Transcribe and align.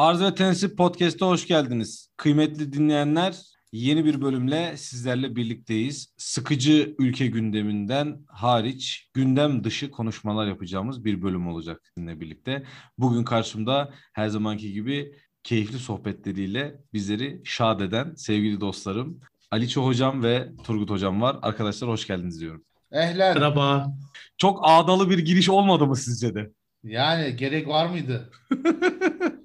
Arz 0.00 0.22
ve 0.22 0.34
Tensip 0.34 0.78
Podcast'a 0.78 1.26
hoş 1.26 1.46
geldiniz. 1.46 2.10
Kıymetli 2.16 2.72
dinleyenler 2.72 3.36
yeni 3.72 4.04
bir 4.04 4.22
bölümle 4.22 4.76
sizlerle 4.76 5.36
birlikteyiz. 5.36 6.14
Sıkıcı 6.16 6.94
ülke 6.98 7.26
gündeminden 7.26 8.24
hariç 8.28 9.10
gündem 9.14 9.64
dışı 9.64 9.90
konuşmalar 9.90 10.46
yapacağımız 10.46 11.04
bir 11.04 11.22
bölüm 11.22 11.48
olacak 11.48 11.80
sizinle 11.84 12.20
birlikte. 12.20 12.64
Bugün 12.98 13.24
karşımda 13.24 13.90
her 14.12 14.28
zamanki 14.28 14.72
gibi 14.72 15.14
keyifli 15.42 15.78
sohbetleriyle 15.78 16.80
bizleri 16.92 17.42
şad 17.44 17.80
eden 17.80 18.14
sevgili 18.14 18.60
dostlarım 18.60 19.20
Aliço 19.50 19.86
Hocam 19.86 20.22
ve 20.22 20.48
Turgut 20.64 20.90
Hocam 20.90 21.22
var. 21.22 21.36
Arkadaşlar 21.42 21.90
hoş 21.90 22.06
geldiniz 22.06 22.40
diyorum. 22.40 22.64
Ehlen. 22.92 23.34
Merhaba. 23.34 23.92
Çok 24.38 24.60
ağdalı 24.62 25.10
bir 25.10 25.18
giriş 25.18 25.48
olmadı 25.48 25.86
mı 25.86 25.96
sizce 25.96 26.34
de? 26.34 26.50
Yani 26.84 27.36
gerek 27.36 27.68
var 27.68 27.86
mıydı? 27.86 28.30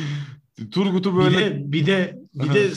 Turgut'u 0.72 1.12
Bir 1.18 1.24
böyle... 1.24 1.38
de 1.38 1.72
bir 1.72 1.86
de 1.86 2.18
bir 2.34 2.54
de 2.54 2.70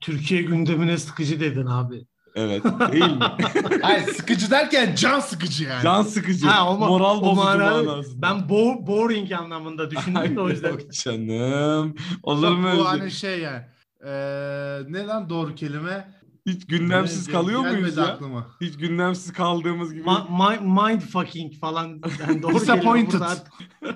Türkiye 0.00 0.42
gündemine 0.42 0.98
sıkıcı 0.98 1.40
dedin 1.40 1.66
abi. 1.66 2.04
Evet 2.34 2.64
değil 2.92 3.04
mi? 3.04 3.18
Hayır 3.82 4.06
sıkıcı 4.06 4.50
derken 4.50 4.94
can 4.94 5.20
sıkıcı 5.20 5.64
yani. 5.64 5.82
Can 5.82 6.02
sıkıcı, 6.02 6.46
Ha, 6.46 6.70
o 6.70 6.78
moral 6.78 7.18
o 7.18 7.22
bozucu 7.22 7.40
manada-. 7.40 8.02
Ben 8.22 8.48
bo 8.48 8.86
boring 8.86 9.32
anlamında 9.32 9.90
düşündüm 9.90 10.36
de 10.36 10.40
o 10.40 10.48
yüzden. 10.48 10.70
Yok 10.70 10.92
canım. 10.92 11.94
Olur 12.22 12.50
mu 12.50 12.64
bu 12.64 12.68
öyle? 12.68 12.82
hani 12.82 13.10
şey 13.10 13.40
yani. 13.40 13.62
Eee 14.04 14.92
neden 14.92 15.28
doğru 15.30 15.54
kelime? 15.54 16.20
Hiç 16.46 16.66
gündemsiz 16.66 17.26
Gel- 17.26 17.34
kalıyor 17.34 17.60
muyuz 17.60 17.96
ya? 17.96 18.04
aklıma. 18.04 18.46
Hiç 18.60 18.76
gündemsiz 18.76 19.32
kaldığımız 19.32 19.92
gibi. 19.94 20.04
Ma- 20.04 20.60
mi- 20.60 20.90
mind 20.90 21.00
fucking 21.00 21.54
falan. 21.60 22.00
Yani 22.20 22.42
doğru 22.42 22.54
Disappointed. 22.54 23.20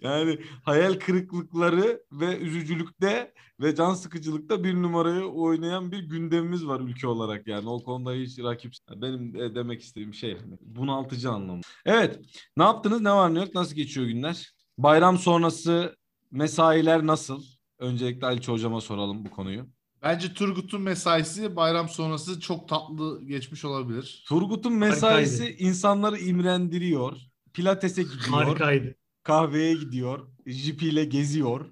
yani 0.00 0.38
hayal 0.62 0.94
kırıklıkları 0.94 2.02
ve 2.12 2.38
üzücülükte 2.38 3.32
ve 3.60 3.74
can 3.74 3.94
sıkıcılıkta 3.94 4.64
bir 4.64 4.74
numarayı 4.74 5.24
oynayan 5.24 5.92
bir 5.92 5.98
gündemimiz 5.98 6.66
var 6.66 6.80
ülke 6.80 7.06
olarak 7.06 7.46
yani. 7.46 7.68
O 7.68 7.82
konuda 7.82 8.12
hiç 8.12 8.38
rakip 8.38 8.72
benim 8.96 9.34
de 9.34 9.54
demek 9.54 9.82
istediğim 9.82 10.14
şey 10.14 10.38
hani 10.38 10.58
bunaltıcı 10.60 11.30
anlamı. 11.30 11.60
Evet. 11.86 12.20
Ne 12.56 12.64
yaptınız? 12.64 13.00
Ne 13.00 13.10
var 13.10 13.34
ne 13.34 13.38
yok? 13.38 13.54
Nasıl 13.54 13.74
geçiyor 13.74 14.06
günler? 14.06 14.52
Bayram 14.78 15.18
sonrası 15.18 15.96
mesailer 16.30 17.06
nasıl? 17.06 17.42
Öncelikle 17.78 18.26
Ali 18.26 18.46
hocama 18.46 18.80
soralım 18.80 19.24
bu 19.24 19.30
konuyu. 19.30 19.66
Bence 20.02 20.34
Turgut'un 20.34 20.82
mesaisi 20.82 21.56
bayram 21.56 21.88
sonrası 21.88 22.40
çok 22.40 22.68
tatlı 22.68 23.24
geçmiş 23.24 23.64
olabilir. 23.64 24.24
Turgut'un 24.28 24.72
mesaisi 24.72 25.56
insanları 25.58 26.18
imrendiriyor. 26.18 27.16
Pilatese 27.52 28.02
gidiyor. 28.02 28.28
Harikaydı. 28.30 28.94
Kahveye 29.32 29.74
gidiyor. 29.74 30.28
Jipiyle 30.46 31.04
geziyor. 31.04 31.66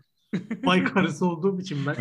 Bay 0.66 0.84
karısı 0.84 1.26
olduğum 1.26 1.60
için 1.60 1.78
ben. 1.86 1.96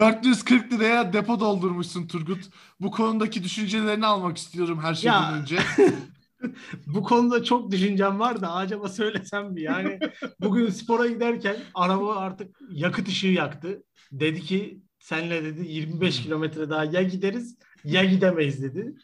440 0.00 0.72
liraya 0.72 1.12
depo 1.12 1.40
doldurmuşsun 1.40 2.06
Turgut. 2.06 2.38
Bu 2.80 2.90
konudaki 2.90 3.44
düşüncelerini 3.44 4.06
almak 4.06 4.36
istiyorum 4.36 4.78
her 4.82 4.94
şeyden 4.94 5.22
Ya. 5.22 5.36
önce. 5.40 5.58
Bu 6.86 7.02
konuda 7.02 7.44
çok 7.44 7.70
düşüncem 7.72 8.18
var 8.18 8.40
da 8.40 8.52
acaba 8.52 8.88
söylesem 8.88 9.52
mi? 9.52 9.62
Yani 9.62 9.98
bugün 10.40 10.70
spora 10.70 11.06
giderken 11.06 11.56
araba 11.74 12.16
artık 12.16 12.56
yakıt 12.70 13.08
ışığı 13.08 13.26
yaktı. 13.26 13.82
Dedi 14.12 14.40
ki 14.40 14.82
senle 15.00 15.44
dedi 15.44 15.68
25 15.68 16.22
kilometre 16.22 16.70
daha 16.70 16.84
ya 16.84 17.02
gideriz 17.02 17.56
ya 17.84 18.04
gidemeyiz 18.04 18.62
dedi. 18.62 18.94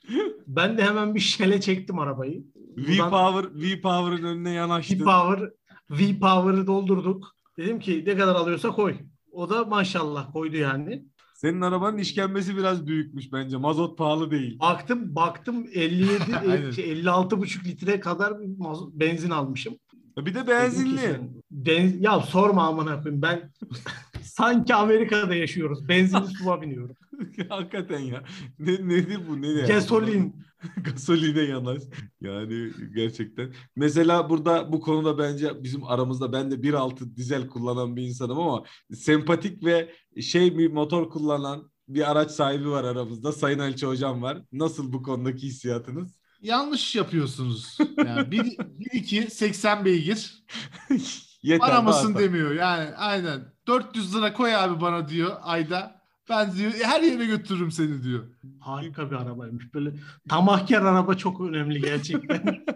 Ben 0.46 0.78
de 0.78 0.84
hemen 0.84 1.14
bir 1.14 1.20
şele 1.34 1.60
çektim 1.60 1.98
arabayı. 1.98 2.44
V-Power, 2.76 3.60
V-Power'ın 3.62 4.24
önüne 4.24 4.50
yanaştı. 4.50 4.94
V-Power, 4.98 5.50
V-Power'ı 5.90 6.66
doldurduk. 6.66 7.34
Dedim 7.58 7.78
ki 7.80 8.04
ne 8.06 8.16
kadar 8.16 8.34
alıyorsa 8.34 8.68
koy. 8.70 8.94
O 9.32 9.50
da 9.50 9.64
maşallah 9.64 10.32
koydu 10.32 10.56
yani. 10.56 11.04
Senin 11.34 11.60
arabanın 11.60 11.98
işkembesi 11.98 12.56
biraz 12.56 12.86
büyükmüş 12.86 13.32
bence. 13.32 13.56
Mazot 13.56 13.98
pahalı 13.98 14.30
değil. 14.30 14.58
Baktım 14.58 15.14
baktım 15.14 15.66
57 15.74 16.36
Aynen. 16.50 16.70
şey, 16.70 16.92
56,5 16.92 17.64
litre 17.64 18.00
kadar 18.00 18.30
mazot- 18.32 18.90
benzin 19.00 19.30
almışım. 19.30 19.74
Bir 20.18 20.34
de 20.34 20.46
benzinli. 20.48 20.98
sen- 20.98 21.30
Ben, 21.50 21.92
ya 22.00 22.20
sorma 22.20 22.66
amına 22.68 23.00
koyayım 23.02 23.22
ben 23.22 23.52
sanki 24.22 24.74
Amerika'da 24.74 25.34
yaşıyoruz. 25.34 25.88
Benzinli 25.88 26.26
suva 26.26 26.62
biniyorum. 26.62 26.96
Hakikaten 27.48 27.98
ya. 27.98 28.22
Ne, 28.58 28.72
nedir 28.72 29.18
bu? 29.28 29.42
Ne 29.42 29.46
yani? 29.48 29.68
Gasolin. 29.68 30.36
Gasoline 30.84 31.40
yanaş. 31.42 31.82
Yani 32.20 32.70
gerçekten. 32.94 33.54
Mesela 33.76 34.30
burada 34.30 34.72
bu 34.72 34.80
konuda 34.80 35.18
bence 35.18 35.62
bizim 35.62 35.84
aramızda 35.84 36.32
ben 36.32 36.50
de 36.50 36.54
1.6 36.54 37.16
dizel 37.16 37.48
kullanan 37.48 37.96
bir 37.96 38.02
insanım 38.02 38.38
ama 38.38 38.64
sempatik 38.94 39.64
ve 39.64 39.94
şey 40.20 40.58
bir 40.58 40.72
motor 40.72 41.10
kullanan 41.10 41.70
bir 41.88 42.10
araç 42.10 42.30
sahibi 42.30 42.70
var 42.70 42.84
aramızda. 42.84 43.32
Sayın 43.32 43.58
Elçi 43.58 43.86
Hocam 43.86 44.22
var. 44.22 44.42
Nasıl 44.52 44.92
bu 44.92 45.02
konudaki 45.02 45.46
hissiyatınız? 45.46 46.18
Yanlış 46.40 46.94
yapıyorsunuz. 46.94 47.78
Yani 48.06 48.30
1 48.30 48.58
2 48.92 49.30
80 49.30 49.84
beygir. 49.84 50.44
Yeter. 51.42 51.68
Daha- 51.68 52.18
demiyor. 52.18 52.52
Yani 52.52 52.94
aynen. 52.96 53.54
400 53.66 54.16
lira 54.16 54.32
koy 54.32 54.56
abi 54.56 54.80
bana 54.80 55.08
diyor 55.08 55.36
ayda. 55.42 55.93
Ben 56.28 56.52
diyor 56.52 56.72
her 56.82 57.02
yere 57.02 57.26
götürürüm 57.26 57.70
seni 57.70 58.02
diyor. 58.02 58.24
Harika 58.60 59.10
bir 59.10 59.16
arabaymış. 59.16 59.74
Böyle 59.74 59.90
tamahkar 60.28 60.82
araba 60.82 61.14
çok 61.14 61.40
önemli 61.40 61.80
gerçekten. 61.80 62.64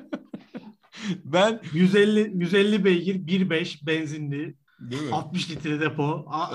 Ben 1.24 1.60
150 1.72 2.32
150 2.34 2.84
beygir 2.84 3.14
1.5 3.14 3.86
benzinli 3.86 4.54
değil 4.80 5.02
mi? 5.02 5.12
60 5.14 5.50
litre 5.50 5.80
depo. 5.80 6.24
A- 6.28 6.50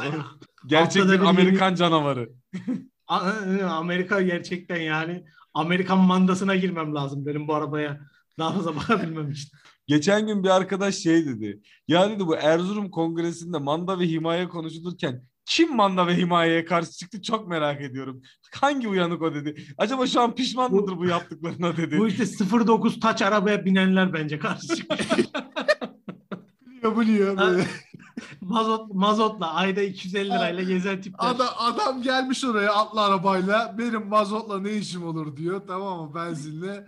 Gerçek 0.67 1.03
bir 1.05 1.19
Amerikan 1.19 1.75
canavarı. 1.75 2.29
A- 3.07 3.31
Amerika 3.69 4.21
gerçekten 4.21 4.81
yani 4.81 5.25
Amerikan 5.53 5.99
mandasına 5.99 6.55
girmem 6.55 6.95
lazım 6.95 7.25
benim 7.25 7.47
bu 7.47 7.55
arabaya. 7.55 7.99
Daha 8.39 8.51
fazla 8.53 8.75
bakabilmem 8.75 9.31
için. 9.31 9.49
Geçen 9.87 10.27
gün 10.27 10.43
bir 10.43 10.49
arkadaş 10.49 10.95
şey 10.95 11.25
dedi. 11.25 11.61
Ya 11.87 12.09
dedi 12.09 12.27
bu 12.27 12.35
Erzurum 12.35 12.89
Kongresi'nde 12.91 13.57
manda 13.57 13.99
ve 13.99 14.05
himaye 14.07 14.47
konuşulurken 14.49 15.23
kim 15.45 15.75
manda 15.75 16.07
ve 16.07 16.17
himayeye 16.17 16.65
karşı 16.65 16.91
çıktı 16.91 17.21
çok 17.21 17.47
merak 17.47 17.81
ediyorum. 17.81 18.21
Hangi 18.61 18.87
uyanık 18.87 19.21
o 19.21 19.33
dedi. 19.35 19.65
Acaba 19.77 20.07
şu 20.07 20.21
an 20.21 20.35
pişman 20.35 20.71
Bu- 20.71 20.75
mıdır 20.81 20.97
bu 20.97 21.05
yaptıklarına 21.05 21.77
dedi. 21.77 21.97
Bu 21.99 22.07
işte 22.07 22.25
09 22.67 22.99
taç 22.99 23.21
arabaya 23.21 23.65
binenler 23.65 24.13
bence 24.13 24.39
karşı 24.39 24.67
çıkıyor. 24.75 24.99
Biliyor 26.65 26.99
biliyor. 26.99 27.37
Böyle. 27.37 27.67
Mazot, 28.41 28.93
mazotla 28.93 29.53
ayda 29.53 29.81
250 29.81 30.29
lirayla 30.29 30.63
gezen 30.63 31.01
tipler. 31.01 31.27
Adam, 31.27 31.47
adam 31.57 32.01
gelmiş 32.01 32.43
oraya 32.45 32.73
atlı 32.73 33.01
arabayla 33.01 33.75
benim 33.77 34.07
mazotla 34.07 34.59
ne 34.59 34.71
işim 34.71 35.03
olur 35.07 35.37
diyor. 35.37 35.61
Tamam 35.67 35.99
mı 36.01 36.15
benzinle. 36.15 36.85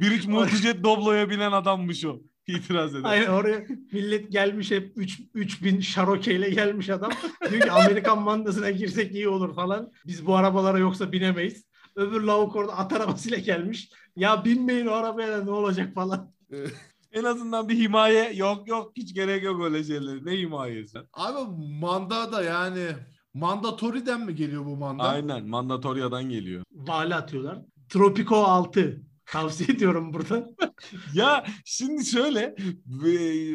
bir 0.00 0.10
üç 0.10 0.26
multijet 0.26 0.84
Doblo'ya 0.84 1.30
binen 1.30 1.52
adammış 1.52 2.04
o. 2.04 2.16
İtiraz 2.46 2.94
eder. 2.94 3.10
Aynen 3.10 3.26
oraya 3.26 3.66
millet 3.92 4.32
gelmiş 4.32 4.70
hep 4.70 4.92
3 4.96 5.20
3000 5.34 5.80
şarokeyle 5.80 6.50
gelmiş 6.50 6.90
adam. 6.90 7.10
Diyor 7.50 7.62
ki 7.62 7.72
Amerikan 7.72 8.22
mandasına 8.22 8.70
girsek 8.70 9.14
iyi 9.14 9.28
olur 9.28 9.54
falan. 9.54 9.92
Biz 10.06 10.26
bu 10.26 10.36
arabalara 10.36 10.78
yoksa 10.78 11.12
binemeyiz. 11.12 11.64
Öbür 11.96 12.20
lavuk 12.20 12.56
orada 12.56 12.76
at 12.76 12.92
arabasıyla 12.92 13.38
gelmiş. 13.38 13.90
Ya 14.16 14.44
binmeyin 14.44 14.86
o 14.86 14.92
arabaya 14.92 15.32
da 15.32 15.44
ne 15.44 15.50
olacak 15.50 15.94
falan. 15.94 16.34
En 17.12 17.24
azından 17.24 17.68
bir 17.68 17.78
himaye 17.78 18.32
yok 18.32 18.68
yok 18.68 18.92
hiç 18.96 19.14
gerek 19.14 19.42
yok 19.42 19.64
öyle 19.64 19.84
şeyler. 19.84 20.24
Ne 20.24 20.32
himayesi? 20.32 20.98
Abi 21.12 21.38
manda 21.80 22.32
da 22.32 22.42
yani 22.42 22.86
mandatoriden 23.34 24.20
mi 24.20 24.34
geliyor 24.34 24.64
bu 24.66 24.76
manda? 24.76 25.02
Aynen 25.02 25.48
mandatoryadan 25.48 26.28
geliyor. 26.28 26.62
Vali 26.72 27.14
atıyorlar. 27.14 27.58
Tropico 27.88 28.36
6. 28.36 29.02
Tavsiye 29.26 29.68
ediyorum 29.76 30.12
buradan. 30.12 30.56
Ya 31.14 31.46
şimdi 31.64 32.04
şöyle 32.04 32.54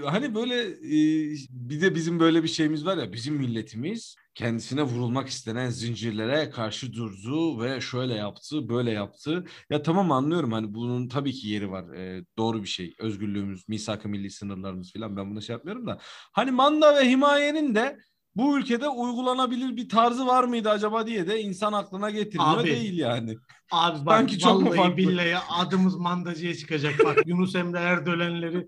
hani 0.05 0.35
böyle 0.35 0.55
e, 0.61 1.35
bir 1.49 1.81
de 1.81 1.95
bizim 1.95 2.19
böyle 2.19 2.43
bir 2.43 2.47
şeyimiz 2.47 2.85
var 2.85 2.97
ya 2.97 3.13
bizim 3.13 3.35
milletimiz 3.35 4.15
kendisine 4.35 4.83
vurulmak 4.83 5.27
istenen 5.27 5.69
zincirlere 5.69 6.49
karşı 6.49 6.93
durdu 6.93 7.61
ve 7.63 7.81
şöyle 7.81 8.13
yaptı 8.13 8.69
böyle 8.69 8.91
yaptı. 8.91 9.45
Ya 9.69 9.81
tamam 9.81 10.11
anlıyorum. 10.11 10.51
Hani 10.51 10.73
bunun 10.73 11.07
tabii 11.07 11.31
ki 11.33 11.47
yeri 11.47 11.71
var. 11.71 11.93
E, 11.95 12.25
doğru 12.37 12.63
bir 12.63 12.67
şey. 12.67 12.95
Özgürlüğümüz 12.99 13.67
misak-ı 13.69 14.09
milli 14.09 14.29
sınırlarımız 14.29 14.93
falan 14.93 15.17
ben 15.17 15.31
bunu 15.31 15.41
şey 15.41 15.53
yapmıyorum 15.53 15.87
da. 15.87 15.97
Hani 16.33 16.51
manda 16.51 16.95
ve 16.95 17.09
himayenin 17.09 17.75
de 17.75 17.97
bu 18.35 18.59
ülkede 18.59 18.89
uygulanabilir 18.89 19.77
bir 19.77 19.89
tarzı 19.89 20.27
var 20.27 20.43
mıydı 20.43 20.69
acaba 20.69 21.07
diye 21.07 21.27
de 21.27 21.41
insan 21.41 21.73
aklına 21.73 22.09
getirmiyor 22.09 22.57
Abi, 22.57 22.67
değil 22.67 22.97
yani. 22.97 23.35
Abi 23.71 24.05
bak 24.05 24.17
Sanki 24.17 24.39
çok 24.39 24.61
mu 24.61 24.65
vallahi 24.65 24.77
farklı? 24.77 24.97
billahi 24.97 25.37
adımız 25.37 25.95
mandacıya 25.95 26.55
çıkacak 26.55 26.93
bak. 27.05 27.17
Yunus 27.25 27.55
Emre 27.55 27.79
Erdoğan'ları, 27.79 28.67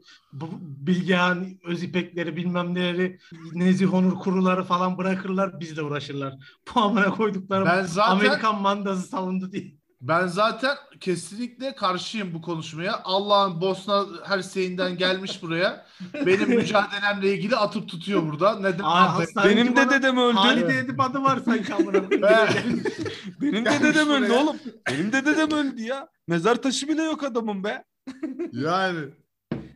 Bilgehan 0.62 1.60
Özipekleri 1.64 2.36
bilmem 2.36 2.76
neleri, 2.76 3.20
Nezih 3.54 3.94
Onur 3.94 4.20
kuruları 4.20 4.64
falan 4.64 4.98
bırakırlar 4.98 5.60
biz 5.60 5.78
de 5.78 5.84
uğraşırlar. 5.84 6.34
Bu 6.76 6.80
amına 6.80 7.12
koyduklarım 7.12 7.66
Ben 7.66 7.84
zaten 7.84 8.12
Amerikan 8.12 8.62
mandası 8.62 9.08
savundu 9.08 9.52
diye. 9.52 9.81
Ben 10.02 10.28
zaten 10.28 10.78
kesinlikle 11.00 11.76
karşıyım 11.76 12.34
bu 12.34 12.42
konuşmaya. 12.42 13.02
Allah'ın 13.04 13.62
Bosna 13.62 14.06
Hersey'inden 14.24 14.98
gelmiş 14.98 15.44
buraya. 15.44 15.86
Benim 16.26 16.50
mücadelemle 16.56 17.34
ilgili 17.34 17.56
atıp 17.56 17.90
tutuyor 17.90 18.24
burada. 18.32 18.60
Neden? 18.60 18.84
Aa, 18.84 19.20
Benim 19.46 19.76
de 19.76 19.90
dedem 19.90 20.18
öldü. 20.18 20.36
Halide 20.38 20.78
Edip 20.78 21.00
adı 21.00 21.24
var 21.24 21.40
sanki 21.46 21.74
amına 21.74 22.10
koyayım. 22.10 22.84
Benim 23.42 23.66
de 23.66 23.84
dedem 23.84 24.10
öldü 24.10 24.32
oğlum. 24.32 24.58
Benim 24.90 25.12
de 25.12 25.26
dedem 25.26 25.52
öldü 25.52 25.82
ya. 25.82 26.08
Mezar 26.28 26.56
taşı 26.56 26.88
bile 26.88 27.04
yok 27.04 27.24
adamın 27.24 27.64
be. 27.64 27.84
yani. 28.52 29.00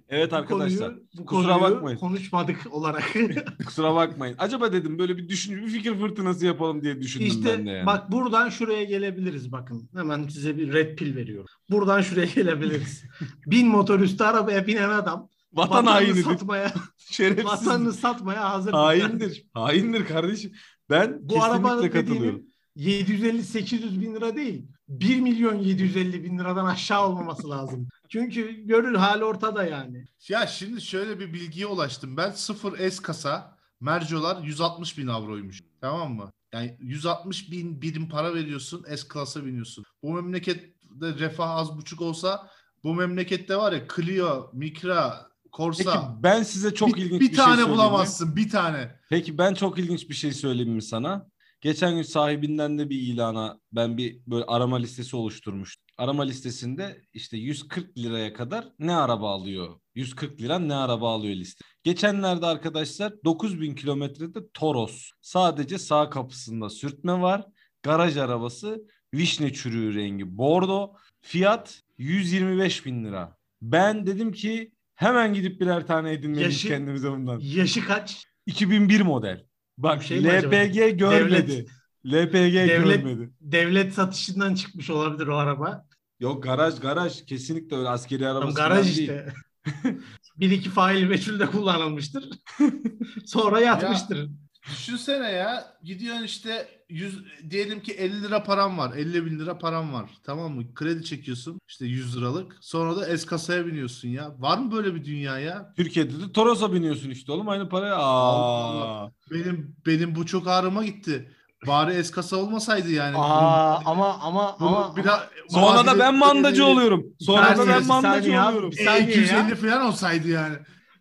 Evet 0.10 0.32
Bu 0.32 0.36
arkadaşlar. 0.36 0.90
konuyu, 0.90 1.08
bu 1.18 1.26
kusura 1.26 1.60
konuyu 1.60 1.76
bakmayın. 1.76 1.98
konuşmadık 1.98 2.68
olarak. 2.74 3.04
Kusura 3.66 3.96
bakmayın. 3.96 4.36
Acaba 4.40 4.74
dedim 4.74 5.00
böyle 5.00 5.18
bir 5.18 5.30
düşün, 5.30 5.58
bir 5.66 5.68
fikir 5.72 6.00
fırtınası 6.00 6.46
yapalım 6.46 6.82
diye 6.84 7.02
düşündüm 7.02 7.28
ben 7.30 7.44
de 7.44 7.62
işte 7.62 7.72
yani. 7.72 7.86
bak 7.86 8.12
buradan 8.12 8.50
şuraya 8.50 8.84
gelebiliriz 8.84 9.52
bakın. 9.52 9.90
Hemen 9.96 10.28
size 10.28 10.58
bir 10.58 10.74
red 10.74 10.98
pill 10.98 11.16
veriyorum. 11.16 11.48
Buradan 11.70 12.02
şuraya 12.02 12.26
gelebiliriz. 12.36 13.04
Bin 13.48 13.68
motorüstü 13.68 14.24
arabaya 14.24 14.68
binen 14.68 14.90
adam 14.90 15.30
Vatan 15.54 15.86
hainidir. 15.86 16.24
satmaya, 16.24 16.74
Şerefsiz. 16.98 17.46
vatanını 17.46 17.94
satmaya 17.94 18.50
hazır. 18.50 18.72
Haindir. 18.74 19.46
Haindir 19.54 20.06
kardeşim. 20.06 20.52
Ben 20.90 21.20
Bu 21.22 21.34
kesinlikle 21.34 21.90
katılıyorum. 21.90 22.42
750-800 22.78 24.02
bin 24.02 24.16
lira 24.16 24.36
değil. 24.36 24.68
1 24.90 25.20
milyon 25.20 25.56
750 25.60 26.24
bin 26.24 26.40
liradan 26.40 26.66
aşağı 26.66 27.08
olmaması 27.08 27.50
lazım. 27.50 27.88
Çünkü 28.10 28.66
görül 28.66 28.96
hali 28.96 29.24
ortada 29.24 29.64
yani. 29.64 30.06
Ya 30.30 30.48
şimdi 30.48 30.82
şöyle 30.82 31.20
bir 31.20 31.34
bilgiye 31.34 31.66
ulaştım. 31.66 32.18
Ben 32.18 32.32
0 32.32 32.90
S 32.90 33.02
kasa 33.02 33.58
Mercolar 33.80 34.44
160 34.44 34.98
bin 34.98 35.08
avroymuş. 35.08 35.64
Tamam 35.82 36.14
mı? 36.14 36.32
Yani 36.54 36.78
160 36.80 37.52
bin 37.52 37.82
birim 37.82 38.10
para 38.10 38.34
veriyorsun 38.34 38.86
S 38.96 39.08
klasa 39.08 39.46
biniyorsun. 39.46 39.84
Bu 40.04 40.14
memlekette 40.14 40.70
refah 41.02 41.50
az 41.50 41.78
buçuk 41.78 42.02
olsa 42.02 42.50
bu 42.84 42.94
memlekette 42.94 43.58
var 43.58 43.72
ya 43.72 43.88
Clio, 43.96 44.50
Micra, 44.54 45.28
Corsa 45.54 45.94
Peki 45.94 46.24
ben 46.24 46.44
size 46.44 46.74
çok 46.74 46.96
bir, 46.96 47.02
ilginç 47.02 47.22
bir 47.22 47.32
bir, 47.32 47.36
tane 47.36 47.46
şey 47.46 47.54
söyleyeyim 47.56 47.70
mi? 47.70 47.78
bulamazsın. 47.78 48.36
Bir 48.36 48.50
tane. 48.50 49.00
Peki 49.10 49.38
ben 49.38 49.54
çok 49.54 49.80
ilginç 49.80 50.10
bir 50.10 50.16
şey 50.16 50.32
söyleyeyim 50.32 50.72
mi 50.72 50.82
sana? 50.82 51.28
Geçen 51.66 51.96
gün 51.96 52.02
sahibinden 52.02 52.78
de 52.80 52.90
bir 52.90 53.00
ilana 53.02 53.60
ben 53.72 53.98
bir 53.98 54.20
böyle 54.28 54.46
arama 54.46 54.78
listesi 54.78 55.16
oluşturmuştum. 55.16 55.86
Arama 55.98 56.24
listesinde 56.24 57.02
işte 57.14 57.38
140 57.38 57.98
liraya 57.98 58.34
kadar 58.34 58.68
ne 58.80 58.96
araba 58.96 59.32
alıyor? 59.32 59.80
140 59.96 60.42
lira 60.42 60.60
ne 60.60 60.76
araba 60.76 61.14
alıyor 61.14 61.36
liste. 61.36 61.66
Geçenlerde 61.84 62.46
arkadaşlar 62.46 63.14
9000 63.24 63.76
kilometrede 63.76 64.40
Toros. 64.54 65.10
Sadece 65.22 65.78
sağ 65.78 66.10
kapısında 66.10 66.70
sürtme 66.70 67.22
var. 67.22 67.46
Garaj 67.84 68.18
arabası 68.18 68.88
vişne 69.14 69.54
çürüğü 69.54 69.96
rengi 69.96 70.38
bordo. 70.38 70.94
Fiyat 71.22 71.82
125 71.98 72.86
bin 72.86 73.06
lira. 73.06 73.38
Ben 73.62 74.06
dedim 74.08 74.32
ki 74.32 74.72
hemen 74.96 75.34
gidip 75.34 75.62
birer 75.62 75.88
tane 75.88 76.12
edinmeliyiz 76.12 76.54
Yaşı- 76.54 76.68
kendimize 76.68 77.12
bundan. 77.12 77.40
Yaşı 77.40 77.86
kaç? 77.86 78.26
2001 78.46 79.02
model. 79.02 79.46
Bak 79.78 80.04
şey? 80.04 80.24
LPG 80.24 80.98
görmedi. 81.00 81.66
LPG 82.06 82.36
Devlet- 82.56 83.02
görmedi. 83.02 83.30
Devlet 83.42 83.94
satışından 83.94 84.56
çıkmış 84.56 84.90
olabilir 84.90 85.28
o 85.28 85.36
araba. 85.36 85.86
Yok 86.20 86.44
garaj 86.44 86.80
garaj 86.80 87.26
kesinlikle 87.26 87.76
öyle 87.76 87.90
askeri 87.90 88.24
Tam 88.24 88.38
arabası 88.38 88.56
garaj 88.56 88.86
değil. 88.86 89.00
işte. 89.00 89.34
bir 90.38 90.52
iki 90.52 90.70
fail 90.70 91.04
meçhulde 91.08 91.46
kullanılmıştır. 91.46 92.30
Sonra 93.26 93.60
yatmıştır. 93.60 94.30
Düşünsene 94.72 95.32
ya 95.32 95.64
gidiyorsun 95.84 96.24
işte 96.24 96.68
100, 96.90 97.20
diyelim 97.50 97.80
ki 97.82 97.94
50 97.94 98.24
lira 98.24 98.44
param 98.44 98.78
var 98.78 98.94
50 98.98 99.26
bin 99.26 99.40
lira 99.40 99.58
param 99.58 99.94
var 99.94 100.10
tamam 100.24 100.52
mı 100.56 100.74
kredi 100.76 101.04
çekiyorsun 101.06 101.60
işte 101.68 101.86
100 101.86 102.18
liralık 102.18 102.58
sonra 102.62 102.96
da 102.98 103.08
es 103.08 103.26
kasaya 103.26 103.66
biniyorsun 103.66 104.08
ya 104.08 104.32
var 104.40 104.58
mı 104.58 104.72
böyle 104.72 104.96
bir 104.96 105.06
dünya 105.06 105.40
ya 105.40 105.74
Türkiye'de 105.78 106.14
de 106.20 106.32
Toros'a 106.34 106.74
biniyorsun 106.74 107.10
işte 107.10 107.32
oğlum 107.32 107.50
aynı 107.50 107.70
paraya. 107.70 107.96
Aa. 107.98 109.10
benim 109.32 109.76
benim 109.86 110.16
bu 110.16 110.26
çok 110.26 110.48
ağrıma 110.48 110.86
gitti 110.86 111.32
bari 111.68 111.94
es 111.94 112.12
kasa 112.12 112.38
olmasaydı 112.38 112.92
yani 112.92 113.18
Aa 113.18 113.82
ama 113.86 114.14
ama 114.22 114.56
Bunu 114.60 114.68
ama 114.78 114.96
biraz- 114.96 115.22
Sonra 115.50 115.86
da 115.86 116.00
ben 116.00 116.16
mandacı 116.16 116.66
oluyorum. 116.66 117.06
Sonra 117.20 117.58
da 117.58 117.68
ben 117.68 117.86
mandacı 117.88 118.30
oluyorum. 118.42 118.72
Bir 118.72 118.80
E, 118.80 118.84
saniye 118.86 119.08
250 119.08 119.50
ya. 119.50 119.56
falan 119.56 119.86
olsaydı 119.86 120.28
yani. 120.28 120.56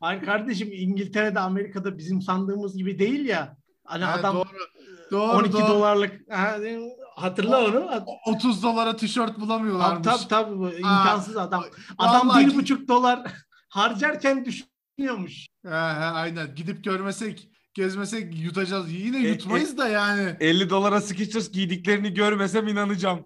Hayır 0.05 0.23
kardeşim 0.23 0.69
İngiltere'de 0.73 1.41
Amerika'da 1.41 1.99
bizim 1.99 2.23
sandığımız 2.23 2.77
gibi 2.77 2.99
değil 2.99 3.25
ya. 3.25 3.57
Hani 3.85 4.05
Ha, 4.05 4.13
adam 4.13 4.37
doğru. 4.37 4.49
Doğru, 5.11 5.33
12 5.39 5.53
doğru. 5.53 5.69
dolarlık 5.69 6.33
ha, 6.33 6.57
hatırla 7.17 7.65
onu. 7.65 7.91
30 8.27 8.63
dolara 8.63 8.97
tişört 8.97 9.41
bulamıyorlarmış. 9.41 10.07
tabii 10.07 10.29
tabii 10.29 10.59
bu 10.59 10.71
imkansız 10.71 11.37
adam. 11.37 11.65
Adam 11.99 12.29
Vallahi 12.29 12.47
bir 12.47 12.55
buçuk 12.55 12.89
dolar 12.89 13.33
harcarken 13.69 14.45
düşünüyormuş. 14.45 15.47
He 15.63 15.71
he 15.71 16.05
aynen. 16.05 16.55
Gidip 16.55 16.85
görmesek, 16.85 17.49
gezmesek 17.75 18.41
yutacağız. 18.45 18.93
Yine 18.93 19.17
E, 19.17 19.29
yutmayız 19.29 19.79
da 19.79 19.89
yani. 19.89 20.37
50 20.41 20.71
dolara 20.71 21.01
Skechers 21.01 21.51
giydiklerini 21.51 22.15
görmesem 22.15 22.69
inanacağım. 22.69 23.25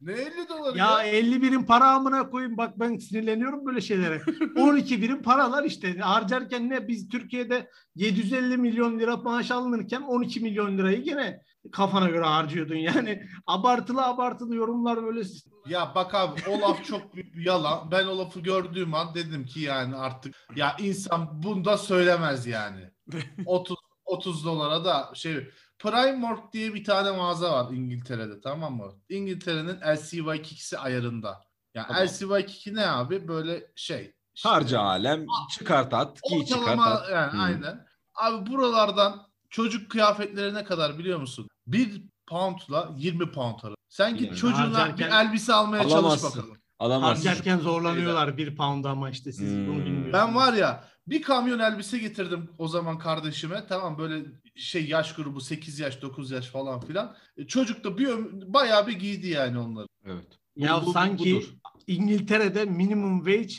Ne 0.00 0.12
50 0.12 0.48
doları 0.48 0.78
Ya 0.78 1.02
ya? 1.02 1.02
50 1.02 1.42
birim 1.42 1.66
para 1.66 1.90
amına 1.90 2.30
koyayım 2.30 2.56
bak 2.56 2.80
ben 2.80 2.96
sinirleniyorum 2.96 3.66
böyle 3.66 3.80
şeylere. 3.80 4.22
12 4.56 5.02
birim 5.02 5.22
paralar 5.22 5.64
işte 5.64 5.98
harcarken 5.98 6.70
ne 6.70 6.88
biz 6.88 7.08
Türkiye'de 7.08 7.70
750 7.94 8.56
milyon 8.56 8.98
lira 8.98 9.16
maaş 9.16 9.50
alınırken 9.50 10.00
12 10.00 10.40
milyon 10.40 10.78
lirayı 10.78 11.02
gene 11.02 11.40
kafana 11.72 12.08
göre 12.08 12.24
harcıyordun 12.24 12.76
yani. 12.76 13.22
Abartılı 13.46 14.04
abartılı 14.04 14.56
yorumlar 14.56 15.04
böyle 15.04 15.22
Ya 15.68 15.92
bak 15.94 16.14
abi 16.14 16.40
o 16.48 16.60
laf 16.60 16.84
çok 16.84 17.14
büyük 17.14 17.34
bir 17.36 17.46
yalan. 17.46 17.90
Ben 17.90 18.06
o 18.06 18.18
lafı 18.18 18.40
gördüğüm 18.40 18.94
an 18.94 19.14
dedim 19.14 19.44
ki 19.46 19.60
yani 19.60 19.96
artık 19.96 20.34
ya 20.56 20.76
insan 20.80 21.42
bunda 21.42 21.78
söylemez 21.78 22.46
yani. 22.46 22.93
30 23.46 23.76
30 24.04 24.44
dolara 24.44 24.84
da 24.84 25.10
şey 25.14 25.48
Primark 25.78 26.52
diye 26.52 26.74
bir 26.74 26.84
tane 26.84 27.10
mağaza 27.10 27.52
var 27.52 27.72
İngiltere'de 27.72 28.40
tamam 28.40 28.76
mı? 28.76 28.92
İngiltere'nin 29.08 29.76
LCY2'si 29.80 30.78
ayarında. 30.78 31.40
Ya 31.74 31.86
Tamam. 31.86 32.02
LCY2 32.02 32.74
ne 32.74 32.86
abi? 32.86 33.28
Böyle 33.28 33.66
şey. 33.76 34.14
işte- 34.34 34.48
Harca 34.48 34.80
alem 34.80 35.26
çıkart 35.58 35.94
at 35.94 36.18
giy 36.30 36.44
çıkart 36.44 36.78
at. 36.80 37.10
yani 37.10 37.32
Hı. 37.32 37.38
aynen. 37.42 37.86
Abi 38.14 38.50
buralardan 38.50 39.26
çocuk 39.50 39.90
kıyafetleri 39.90 40.54
ne 40.54 40.64
kadar 40.64 40.98
biliyor 40.98 41.20
musun? 41.20 41.48
1 41.66 42.02
poundla 42.26 42.90
20 42.96 43.32
pound 43.32 43.58
arası. 43.62 43.76
Sen 43.88 44.16
git 44.16 44.26
Yani 44.26 44.36
çocuğuna 44.36 44.60
harcarken 44.78 45.10
bir 45.10 45.28
elbise 45.28 45.54
almaya 45.54 45.82
çalış 45.82 45.94
alamazsın. 45.94 46.30
bakalım. 46.30 46.56
Alamazsın. 46.78 47.26
harcarken 47.28 47.58
zorlanıyorlar 47.58 48.36
bir 48.36 48.56
pound 48.56 48.84
ama 48.84 49.10
işte 49.10 49.32
siz 49.32 49.56
bunu 49.56 49.74
Hmm. 49.74 49.84
bilmiyorsunuz. 49.84 50.12
Ben 50.12 50.34
var 50.34 50.52
ya 50.52 50.84
bir 51.06 51.22
kamyon 51.22 51.58
elbise 51.58 51.98
getirdim 51.98 52.48
o 52.58 52.68
zaman 52.68 52.98
kardeşime. 52.98 53.64
Tamam 53.68 53.98
böyle 53.98 54.22
şey 54.56 54.86
yaş 54.86 55.14
grubu 55.14 55.40
8 55.40 55.78
yaş 55.78 56.02
9 56.02 56.30
yaş 56.30 56.46
falan 56.48 56.80
filan. 56.80 57.16
E, 57.36 57.46
çocuk 57.46 57.84
da 57.84 57.98
bir 57.98 58.08
bayağı 58.54 58.86
bir 58.86 58.92
giydi 58.98 59.28
yani 59.28 59.58
onları. 59.58 59.86
Evet. 60.06 60.26
Ya 60.56 60.82
Bu- 60.82 60.86
bu- 60.86 60.92
sanki 60.92 61.34
budur. 61.36 61.44
İngiltere'de 61.86 62.64
minimum 62.64 63.24
wage 63.24 63.54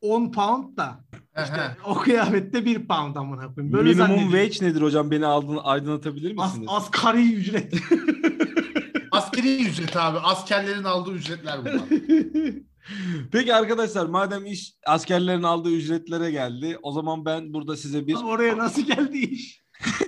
10 0.00 0.32
pound 0.32 0.76
da 0.76 1.04
He 1.32 1.42
işte 1.42 1.56
he. 1.56 1.76
o 1.84 1.94
kıyafette 1.94 2.64
1 2.64 2.86
pound 2.88 3.16
amına 3.16 3.54
koyayım. 3.54 3.72
Böyle 3.76 3.88
Minimum 3.94 4.30
wage 4.30 4.66
nedir 4.70 4.82
hocam? 4.82 5.10
Beni 5.10 5.26
aldın, 5.26 5.58
aydınlatabilir 5.62 6.34
As, 6.38 6.50
misiniz? 6.50 6.68
asgari 6.72 7.32
ücret. 7.34 7.74
Askeri 9.12 9.66
ücret 9.68 9.96
abi. 9.96 10.18
Askerlerin 10.18 10.84
aldığı 10.84 11.12
ücretler 11.12 11.60
bunlar. 11.60 11.80
Peki 13.32 13.54
arkadaşlar 13.54 14.06
madem 14.06 14.46
iş 14.46 14.74
askerlerin 14.86 15.42
aldığı 15.42 15.70
ücretlere 15.70 16.30
geldi 16.30 16.78
o 16.82 16.92
zaman 16.92 17.24
ben 17.24 17.52
burada 17.52 17.76
size 17.76 18.06
bir 18.06 18.14
Oraya 18.14 18.58
nasıl 18.58 18.82
geldi 18.82 19.18
iş? 19.18 19.62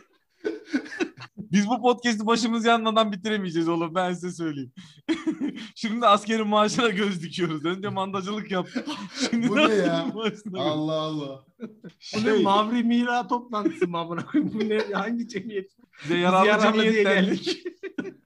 biz 1.36 1.68
bu 1.68 1.82
podcast'i 1.82 2.26
başımız 2.26 2.64
yanmadan 2.64 3.12
bitiremeyeceğiz 3.12 3.68
oğlum 3.68 3.94
ben 3.94 4.12
size 4.12 4.32
söyleyeyim. 4.32 4.72
Şimdi 5.74 6.06
askerin 6.06 6.46
maaşına 6.46 6.88
göz 6.88 7.22
dikiyoruz. 7.22 7.64
Önce 7.64 7.88
mandacılık 7.88 8.50
yaptık. 8.50 8.86
Şimdi 9.30 9.48
Bu 9.48 9.56
ne 9.56 9.74
ya? 9.74 10.06
Allah 10.54 10.92
Allah. 10.92 11.44
Bu 12.14 12.18
ne 12.18 12.22
Şey, 12.22 12.42
Mavri 12.42 12.84
Mira 12.84 13.26
toplantısı 13.26 13.88
mı 13.88 13.98
amına 13.98 14.26
koyayım? 14.26 14.54
Bu 14.54 14.68
ne? 14.68 14.78
Hangi 14.78 15.28
cemiyet? 15.28 15.70
bize 16.04 16.14
Biz 16.14 16.22
yararlı 16.22 16.48
yararlı 16.48 16.82
diye 16.82 16.92
cemiyetten 16.92 17.24
geldik. 17.24 17.62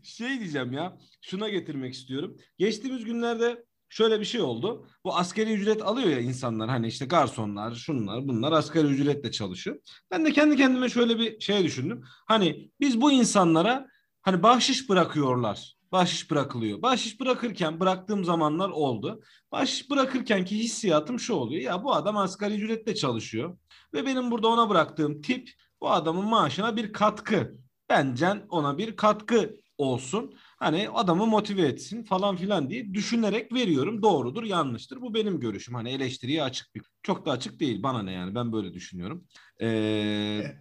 şey 0.02 0.40
diyeceğim 0.40 0.72
ya. 0.72 0.98
Şuna 1.22 1.48
getirmek 1.48 1.94
istiyorum. 1.94 2.36
Geçtiğimiz 2.58 3.04
günlerde 3.04 3.64
şöyle 3.88 4.20
bir 4.20 4.24
şey 4.24 4.40
oldu. 4.40 4.86
Bu 5.04 5.16
askeri 5.16 5.52
ücret 5.52 5.82
alıyor 5.82 6.08
ya 6.08 6.20
insanlar. 6.20 6.68
Hani 6.68 6.86
işte 6.86 7.06
garsonlar, 7.06 7.74
şunlar, 7.74 8.28
bunlar 8.28 8.52
asgari 8.52 8.86
ücretle 8.86 9.30
çalışıyor. 9.30 9.76
Ben 10.10 10.24
de 10.24 10.32
kendi 10.32 10.56
kendime 10.56 10.88
şöyle 10.88 11.18
bir 11.18 11.40
şey 11.40 11.64
düşündüm. 11.64 12.04
Hani 12.26 12.70
biz 12.80 13.00
bu 13.00 13.12
insanlara 13.12 13.86
hani 14.22 14.42
bahşiş 14.42 14.88
bırakıyorlar. 14.88 15.76
Bahşiş 15.92 16.30
bırakılıyor. 16.30 16.82
Bahşiş 16.82 17.20
bırakırken 17.20 17.80
bıraktığım 17.80 18.24
zamanlar 18.24 18.68
oldu. 18.68 19.20
Bahşiş 19.52 19.90
bırakırken 19.90 20.44
ki 20.44 20.58
hissiyatım 20.58 21.20
şu 21.20 21.34
oluyor. 21.34 21.62
Ya 21.62 21.84
bu 21.84 21.94
adam 21.94 22.16
asgari 22.16 22.54
ücretle 22.54 22.94
çalışıyor. 22.94 23.58
Ve 23.94 24.06
benim 24.06 24.30
burada 24.30 24.48
ona 24.48 24.70
bıraktığım 24.70 25.20
tip 25.20 25.50
bu 25.80 25.90
adamın 25.90 26.24
maaşına 26.24 26.76
bir 26.76 26.92
katkı. 26.92 27.56
Bence 27.88 28.44
ona 28.48 28.78
bir 28.78 28.96
katkı 28.96 29.56
olsun. 29.78 30.34
Hani 30.56 30.88
adamı 30.88 31.26
motive 31.26 31.62
etsin 31.62 32.02
falan 32.02 32.36
filan 32.36 32.70
diye 32.70 32.94
düşünerek 32.94 33.52
veriyorum. 33.52 34.02
Doğrudur, 34.02 34.42
yanlıştır. 34.44 35.00
Bu 35.00 35.14
benim 35.14 35.40
görüşüm. 35.40 35.74
Hani 35.74 35.90
eleştiriye 35.90 36.42
açık 36.42 36.74
bir. 36.74 36.82
Çok 37.02 37.26
da 37.26 37.30
açık 37.30 37.60
değil. 37.60 37.82
Bana 37.82 38.02
ne 38.02 38.12
yani? 38.12 38.34
Ben 38.34 38.52
böyle 38.52 38.74
düşünüyorum. 38.74 39.24
Ee, 39.60 39.66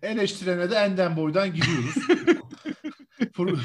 Eleştirene 0.02 0.72
de 0.72 0.76
enden 0.76 1.18
boydan 1.18 1.54
gidiyoruz. 1.54 1.96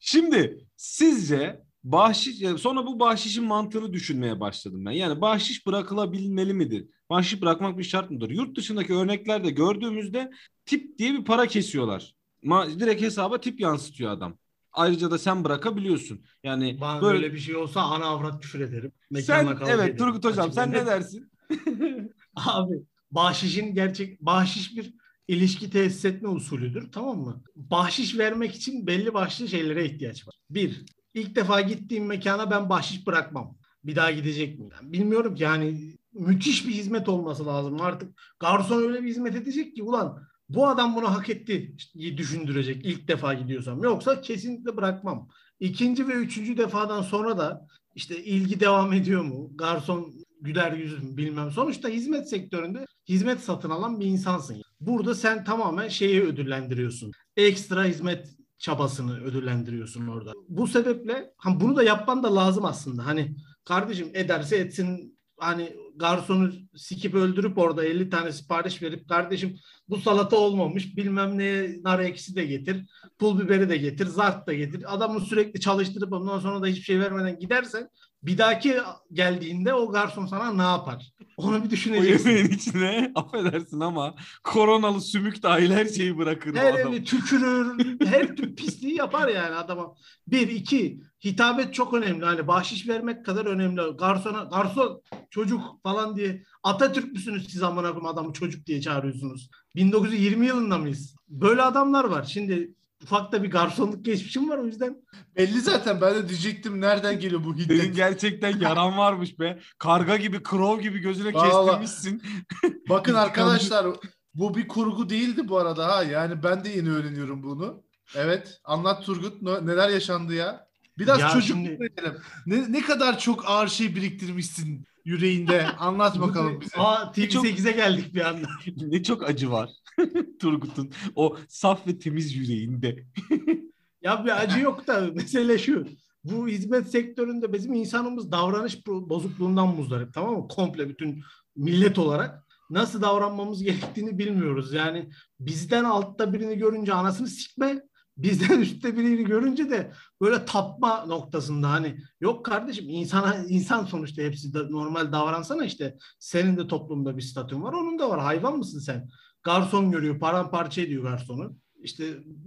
Şimdi 0.00 0.66
sizce 0.76 1.60
bahşiş 1.84 2.40
yani 2.40 2.58
sonra 2.58 2.86
bu 2.86 3.00
bahşişin 3.00 3.44
mantığını 3.44 3.92
düşünmeye 3.92 4.40
başladım 4.40 4.86
ben. 4.86 4.90
Yani 4.90 5.20
bahşiş 5.20 5.66
bırakılabilmeli 5.66 6.54
midir? 6.54 6.86
Bahşiş 7.10 7.42
bırakmak 7.42 7.78
bir 7.78 7.84
şart 7.84 8.10
mıdır? 8.10 8.30
Yurt 8.30 8.56
dışındaki 8.56 8.94
örneklerde 8.94 9.50
gördüğümüzde 9.50 10.30
tip 10.66 10.98
diye 10.98 11.12
bir 11.12 11.24
para 11.24 11.46
kesiyorlar. 11.46 12.14
Ma 12.42 12.70
direkt 12.80 13.02
hesaba 13.02 13.40
tip 13.40 13.60
yansıtıyor 13.60 14.12
adam. 14.12 14.38
Ayrıca 14.78 15.10
da 15.10 15.18
sen 15.18 15.44
bırakabiliyorsun. 15.44 16.24
Yani 16.44 16.78
Bana 16.80 17.02
böyle 17.02 17.22
böyle 17.22 17.34
bir 17.34 17.38
şey 17.38 17.56
olsa 17.56 17.80
ana 17.80 18.04
avrat 18.04 18.40
küfür 18.42 18.60
ederim. 18.60 18.92
sen 19.14 19.44
Mekanla 19.44 19.58
kavga 19.58 19.72
evet 19.72 19.84
ederim. 19.84 19.96
Turgut 19.96 20.24
hocam 20.24 20.52
sen 20.52 20.72
ne 20.72 20.86
dersin? 20.86 21.30
Abi 22.36 22.74
bahşişin 23.10 23.74
gerçek 23.74 24.20
bahşiş 24.20 24.76
bir 24.76 24.94
ilişki 25.28 25.70
tesis 25.70 26.04
etme 26.04 26.28
usulüdür 26.28 26.92
tamam 26.92 27.18
mı? 27.18 27.42
Bahşiş 27.56 28.18
vermek 28.18 28.54
için 28.54 28.86
belli 28.86 29.14
başlı 29.14 29.48
şeylere 29.48 29.84
ihtiyaç 29.84 30.28
var. 30.28 30.34
Bir, 30.50 30.84
ilk 31.14 31.36
defa 31.36 31.60
gittiğim 31.60 32.06
mekana 32.06 32.50
ben 32.50 32.68
bahşiş 32.68 33.06
bırakmam. 33.06 33.56
Bir 33.84 33.96
daha 33.96 34.10
gidecek 34.10 34.58
miyim? 34.58 34.70
Ben 34.82 34.92
Bilmiyorum 34.92 35.34
ki 35.34 35.42
yani 35.42 35.96
müthiş 36.12 36.66
bir 36.66 36.72
hizmet 36.72 37.08
olması 37.08 37.46
lazım. 37.46 37.80
Artık 37.80 38.20
garson 38.40 38.82
öyle 38.82 39.02
bir 39.02 39.08
hizmet 39.08 39.36
edecek 39.36 39.76
ki 39.76 39.82
ulan 39.82 40.22
bu 40.48 40.68
adam 40.68 40.96
bunu 40.96 41.10
hak 41.10 41.28
etti 41.28 41.76
düşündürecek 42.16 42.86
ilk 42.86 43.08
defa 43.08 43.34
gidiyorsam. 43.34 43.82
Yoksa 43.82 44.20
kesinlikle 44.20 44.76
bırakmam. 44.76 45.28
İkinci 45.60 46.08
ve 46.08 46.12
üçüncü 46.12 46.56
defadan 46.56 47.02
sonra 47.02 47.38
da 47.38 47.66
işte 47.94 48.24
ilgi 48.24 48.60
devam 48.60 48.92
ediyor 48.92 49.22
mu? 49.22 49.50
Garson 49.54 50.14
güler 50.40 50.72
yüz 50.72 51.16
bilmem. 51.16 51.50
Sonuçta 51.50 51.88
hizmet 51.88 52.28
sektöründe 52.28 52.86
hizmet 53.08 53.40
satın 53.40 53.70
alan 53.70 54.00
bir 54.00 54.06
insansın. 54.06 54.62
Burada 54.80 55.14
sen 55.14 55.44
tamamen 55.44 55.88
şeyi 55.88 56.22
ödüllendiriyorsun. 56.22 57.12
Ekstra 57.36 57.84
hizmet 57.84 58.28
çabasını 58.58 59.24
ödüllendiriyorsun 59.24 60.06
orada. 60.06 60.32
Bu 60.48 60.66
sebeple 60.66 61.30
hani 61.36 61.60
bunu 61.60 61.76
da 61.76 61.82
yapman 61.82 62.22
da 62.22 62.36
lazım 62.36 62.64
aslında. 62.64 63.06
Hani 63.06 63.36
kardeşim 63.64 64.10
ederse 64.14 64.56
etsin 64.56 65.18
hani 65.38 65.76
garsonu 65.96 66.52
sikip 66.78 67.14
öldürüp 67.14 67.58
orada 67.58 67.84
50 67.84 68.10
tane 68.10 68.32
sipariş 68.32 68.82
verip 68.82 69.08
kardeşim 69.08 69.56
bu 69.88 69.96
salata 69.96 70.36
olmamış 70.36 70.96
bilmem 70.96 71.38
ne 71.38 71.76
nar 71.82 71.98
ekşisi 72.00 72.36
de 72.36 72.44
getir 72.44 72.84
pul 73.18 73.38
biberi 73.40 73.68
de 73.68 73.76
getir 73.76 74.06
zart 74.06 74.46
da 74.46 74.52
getir 74.54 74.94
adamı 74.94 75.20
sürekli 75.20 75.60
çalıştırıp 75.60 76.12
ondan 76.12 76.38
sonra 76.38 76.62
da 76.62 76.66
hiçbir 76.66 76.82
şey 76.82 77.00
vermeden 77.00 77.38
gidersen 77.38 77.88
bir 78.22 78.38
dahaki 78.38 78.76
geldiğinde 79.12 79.74
o 79.74 79.92
garson 79.92 80.26
sana 80.26 80.52
ne 80.52 80.62
yapar? 80.62 81.12
Onu 81.36 81.62
bir 81.64 81.68
O 81.68 81.70
düşüneceksin. 81.70 82.30
yemeğin 82.30 82.48
içine 82.50 83.12
affedersin 83.14 83.80
ama 83.80 84.14
koronalı 84.44 85.00
sümük 85.00 85.42
dahil 85.42 85.70
her 85.70 85.86
şeyi 85.86 86.18
bırakır 86.18 86.54
o 86.54 86.56
Her 86.56 86.74
adam. 86.74 86.92
evi 86.92 87.04
tükürür, 87.04 88.00
her 88.06 88.36
türlü 88.36 88.54
pisliği 88.54 88.94
yapar 88.96 89.28
yani 89.28 89.54
adama. 89.54 89.94
Bir, 90.26 90.48
iki, 90.48 91.00
hitabet 91.24 91.74
çok 91.74 91.94
önemli. 91.94 92.24
Hani 92.24 92.46
bahşiş 92.46 92.88
vermek 92.88 93.24
kadar 93.24 93.46
önemli. 93.46 93.80
Garsona, 93.98 94.42
garson, 94.44 95.02
çocuk 95.30 95.60
falan 95.82 96.16
diye. 96.16 96.42
Atatürk 96.68 97.12
müsünüz 97.12 97.50
siz 97.52 97.62
amına 97.62 97.86
koyayım 97.88 98.06
adamı 98.06 98.32
çocuk 98.32 98.66
diye 98.66 98.80
çağırıyorsunuz. 98.80 99.50
1920 99.76 100.46
yılında 100.46 100.78
mıyız? 100.78 101.16
Böyle 101.28 101.62
adamlar 101.62 102.04
var. 102.04 102.24
Şimdi 102.24 102.74
ufak 103.02 103.32
da 103.32 103.42
bir 103.42 103.50
garsonluk 103.50 104.04
geçmişim 104.04 104.50
var 104.50 104.58
o 104.58 104.66
yüzden. 104.66 104.96
Belli 105.36 105.60
zaten 105.60 106.00
ben 106.00 106.14
de 106.14 106.28
diyecektim 106.28 106.80
nereden 106.80 107.20
geliyor 107.20 107.44
bu 107.44 107.54
Senin 107.58 107.64
hiddet. 107.80 107.96
gerçekten 107.96 108.58
yaran 108.60 108.98
varmış 108.98 109.38
be. 109.40 109.58
Karga 109.78 110.16
gibi, 110.16 110.42
krov 110.42 110.80
gibi 110.80 110.98
gözüne 110.98 111.34
Vallahi. 111.34 111.80
kestirmişsin. 111.80 112.22
Bakın 112.88 113.14
arkadaşlar 113.14 113.86
bu 114.34 114.54
bir 114.56 114.68
kurgu 114.68 115.10
değildi 115.10 115.48
bu 115.48 115.58
arada 115.58 115.88
ha. 115.96 116.02
Yani 116.02 116.42
ben 116.42 116.64
de 116.64 116.68
yeni 116.68 116.90
öğreniyorum 116.90 117.42
bunu. 117.42 117.82
Evet 118.14 118.60
anlat 118.64 119.04
Turgut 119.04 119.42
ne- 119.42 119.66
neler 119.66 119.88
yaşandı 119.88 120.34
ya. 120.34 120.68
Biraz 120.98 121.20
Ya 121.20 121.28
çocuk 121.28 121.48
şimdi- 121.48 121.68
edelim. 121.68 122.14
Ne, 122.46 122.72
ne 122.72 122.80
kadar 122.80 123.18
çok 123.18 123.44
ağır 123.48 123.68
şey 123.68 123.96
biriktirmişsin 123.96 124.86
yüreğinde. 125.08 125.66
Anlat 125.66 126.20
bakalım 126.20 126.60
bize. 126.60 126.76
Aa 126.76 127.12
Çok- 127.30 127.46
TV8'e 127.46 127.72
geldik 127.72 128.14
bir 128.14 128.28
anda. 128.28 128.48
ne 128.76 129.02
çok 129.02 129.28
acı 129.28 129.50
var 129.50 129.70
Turgut'un 130.40 130.90
o 131.14 131.36
saf 131.48 131.86
ve 131.86 131.98
temiz 131.98 132.36
yüreğinde. 132.36 133.04
Ya 134.02 134.24
bir 134.24 134.42
acı 134.42 134.60
yok 134.60 134.86
da 134.86 135.00
mesele 135.14 135.58
şu. 135.58 135.86
Bu 136.24 136.48
hizmet 136.48 136.90
sektöründe 136.90 137.52
bizim 137.52 137.74
insanımız 137.74 138.32
davranış 138.32 138.74
bo- 138.74 139.08
bozukluğundan 139.08 139.68
muzdarip 139.76 140.14
tamam 140.14 140.34
mı? 140.36 140.48
Komple 140.48 140.88
bütün 140.88 141.20
millet 141.56 141.98
olarak 141.98 142.46
nasıl 142.70 143.02
davranmamız 143.02 143.62
gerektiğini 143.62 144.18
bilmiyoruz. 144.18 144.72
Yani 144.72 145.10
bizden 145.40 145.84
altta 145.84 146.32
birini 146.32 146.58
görünce 146.58 146.92
anasını 146.94 147.26
sikme, 147.26 147.82
bizden 148.18 148.60
üstte 148.60 148.96
birini 148.96 149.24
görünce 149.24 149.70
de 149.70 149.92
böyle 150.20 150.44
tapma 150.44 151.06
noktasında 151.06 151.70
hani 151.70 151.98
yok 152.20 152.44
kardeşim 152.44 152.88
insana 152.88 153.36
insan 153.48 153.84
sonuçta 153.84 154.22
hepsi 154.22 154.54
de 154.54 154.58
normal 154.58 155.12
davransana 155.12 155.64
işte 155.64 155.96
senin 156.18 156.56
de 156.56 156.66
toplumda 156.68 157.16
bir 157.16 157.22
statün 157.22 157.62
var 157.62 157.72
onun 157.72 157.98
da 157.98 158.10
var 158.10 158.20
hayvan 158.20 158.58
mısın 158.58 158.78
sen? 158.78 159.08
Garson 159.42 159.90
görüyor 159.90 160.18
paramparça 160.18 160.82
ediyor 160.82 161.02
garsonu. 161.02 161.56
İşte 161.82 162.04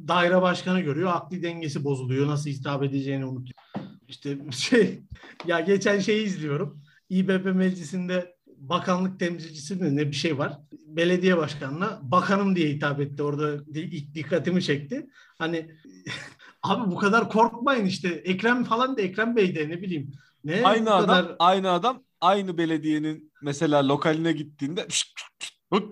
daire 0.08 0.42
başkanı 0.42 0.82
görüyor 0.82 1.12
akli 1.14 1.44
dengesi 1.44 1.84
bozuluyor 1.84 2.28
nasıl 2.28 2.50
hitap 2.50 2.84
edeceğini 2.84 3.26
unutuyor. 3.26 3.60
İşte 4.08 4.38
şey 4.52 5.04
ya 5.48 5.60
geçen 5.60 6.00
şeyi 6.00 6.26
izliyorum. 6.26 6.82
İBB 7.10 7.56
meclisinde 7.56 8.36
bakanlık 8.70 9.20
temsilcisi 9.20 9.76
mi 9.76 9.96
ne 9.96 10.08
bir 10.08 10.16
şey 10.16 10.38
var. 10.38 10.58
Belediye 10.86 11.38
başkanına 11.38 12.00
bakanım 12.02 12.56
diye 12.56 12.70
hitap 12.70 13.00
etti. 13.00 13.24
Orada 13.24 13.64
ilk 13.74 14.16
dikkatimi 14.16 14.64
çekti. 14.64 15.08
Hani 15.38 15.72
abi 16.64 16.92
bu 16.92 16.98
kadar 16.98 17.30
korkmayın 17.30 17.86
işte. 17.86 18.10
Ekrem 18.10 18.64
falan 18.64 18.98
da 18.98 19.02
Ekrem 19.02 19.36
Bey 19.36 19.56
de 19.56 19.70
ne 19.70 19.82
bileyim. 19.82 20.12
Ne 20.44 20.66
aynı 20.66 20.94
adam, 20.94 21.06
kadar 21.06 21.36
aynı 21.40 21.72
adam 21.72 22.04
aynı 22.22 22.58
belediyenin 22.58 23.32
mesela 23.42 23.88
lokaline 23.88 24.32
gittiğinde 24.32 24.88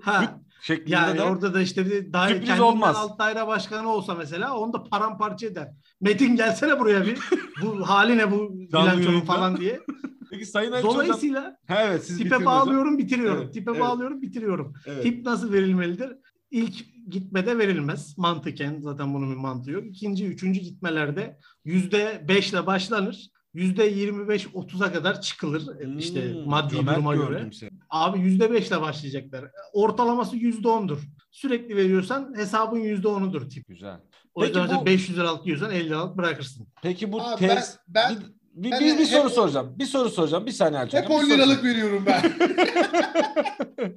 Ha. 0.01 0.41
Şeklinde 0.61 0.95
Yani 0.95 1.17
de 1.17 1.23
orada 1.23 1.53
da 1.53 1.61
işte 1.61 1.85
bir 1.85 2.13
daire, 2.13 2.39
Sürpriz 2.39 2.59
olmaz. 2.59 2.95
alt 2.99 3.19
daire 3.19 3.47
başkanı 3.47 3.89
olsa 3.89 4.15
mesela 4.15 4.57
onu 4.57 4.73
da 4.73 4.83
paramparça 4.83 5.47
eder. 5.47 5.67
Metin 6.01 6.35
gelsene 6.35 6.79
buraya 6.79 7.05
bir. 7.05 7.17
bu 7.61 7.89
hali 7.89 8.17
ne 8.17 8.31
bu 8.31 8.49
bilançonun 8.53 9.21
falan 9.21 9.57
diye. 9.57 9.79
Peki 10.31 10.45
Sayın 10.45 10.71
Hocam 10.71 10.83
Dolayısıyla 10.83 11.57
Ha, 11.67 11.81
evet 11.83 12.05
siz 12.05 12.17
tipe 12.17 12.35
hocam. 12.35 12.45
bağlıyorum 12.45 12.97
bitiriyorum. 12.97 13.41
Evet, 13.43 13.53
tipe 13.53 13.71
evet. 13.71 13.81
bağlıyorum 13.81 14.21
bitiriyorum. 14.21 14.73
Evet. 14.85 15.03
Tip 15.03 15.25
nasıl 15.25 15.53
verilmelidir? 15.53 16.11
İlk 16.51 16.85
gitmede 17.09 17.57
verilmez. 17.57 18.17
Mantıken 18.17 18.79
zaten 18.81 19.13
bunun 19.13 19.31
bir 19.31 19.35
mantığı 19.35 19.71
yok. 19.71 19.85
İkinci, 19.85 20.27
üçüncü 20.27 20.59
gitmelerde 20.59 21.37
yüzde 21.65 22.25
beşle 22.27 22.65
başlanır. 22.65 23.29
Yüzde 23.59 23.91
25-30'a 23.91 24.93
kadar 24.93 25.21
çıkılır. 25.21 25.63
işte 25.97 26.33
Hmm, 26.33 26.49
maddi 26.49 26.75
cömert 26.75 26.95
duruma 26.95 27.15
göre. 27.15 27.49
seni. 27.53 27.69
Abi 27.89 28.19
yüzde 28.19 28.51
beşle 28.51 28.81
başlayacaklar. 28.81 29.45
Ortalaması 29.73 30.35
yüzde 30.37 30.67
ondur. 30.67 30.99
Sürekli 31.31 31.75
veriyorsan 31.75 32.33
hesabın 32.37 32.79
yüzde 32.79 33.07
onudur 33.07 33.49
tip. 33.49 33.67
Güzel. 33.67 33.99
O 34.35 34.41
Peki 34.41 34.59
yüzden 34.59 34.81
bu- 34.81 34.85
500 34.85 35.17
liralık 35.17 35.45
yiyorsan 35.45 35.71
50 35.71 35.85
liralık 35.89 36.17
bırakırsın. 36.17 36.67
Peki 36.81 37.11
bu 37.11 37.21
Abi 37.21 37.41
ben- 37.41 37.47
ters 37.47 37.77
ben- 37.87 38.17
bir, 38.63 38.71
bir, 38.71 38.71
ben 38.71 38.81
bir, 38.81 38.99
hep- 38.99 39.07
soru 39.07 39.29
soracağım. 39.29 39.75
Bir 39.79 39.85
soru 39.85 40.09
soracağım. 40.09 40.45
Bir 40.45 40.51
saniye 40.51 40.79
Ayçi 40.81 40.97
Hep 40.97 41.05
Hocam, 41.05 41.17
10 41.17 41.21
bir 41.23 41.27
soru 41.29 41.37
liralık 41.37 41.63
veriyorum 41.63 42.03
ben. 42.05 42.21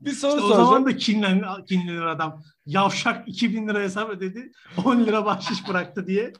Bir 0.00 0.10
soru 0.12 0.30
İşte 0.30 0.44
o 0.44 0.48
soracağım. 0.48 0.64
zaman 0.66 0.86
da 0.86 0.96
kinlenir, 0.96 1.44
kinlenir 1.68 2.02
adam. 2.02 2.42
Yavşak 2.66 3.28
2000 3.28 3.68
lira 3.68 3.80
hesap 3.80 4.10
ödedi. 4.10 4.52
10 4.84 5.00
lira 5.06 5.24
bahşiş 5.24 5.68
bıraktı 5.68 6.06
diye. 6.06 6.32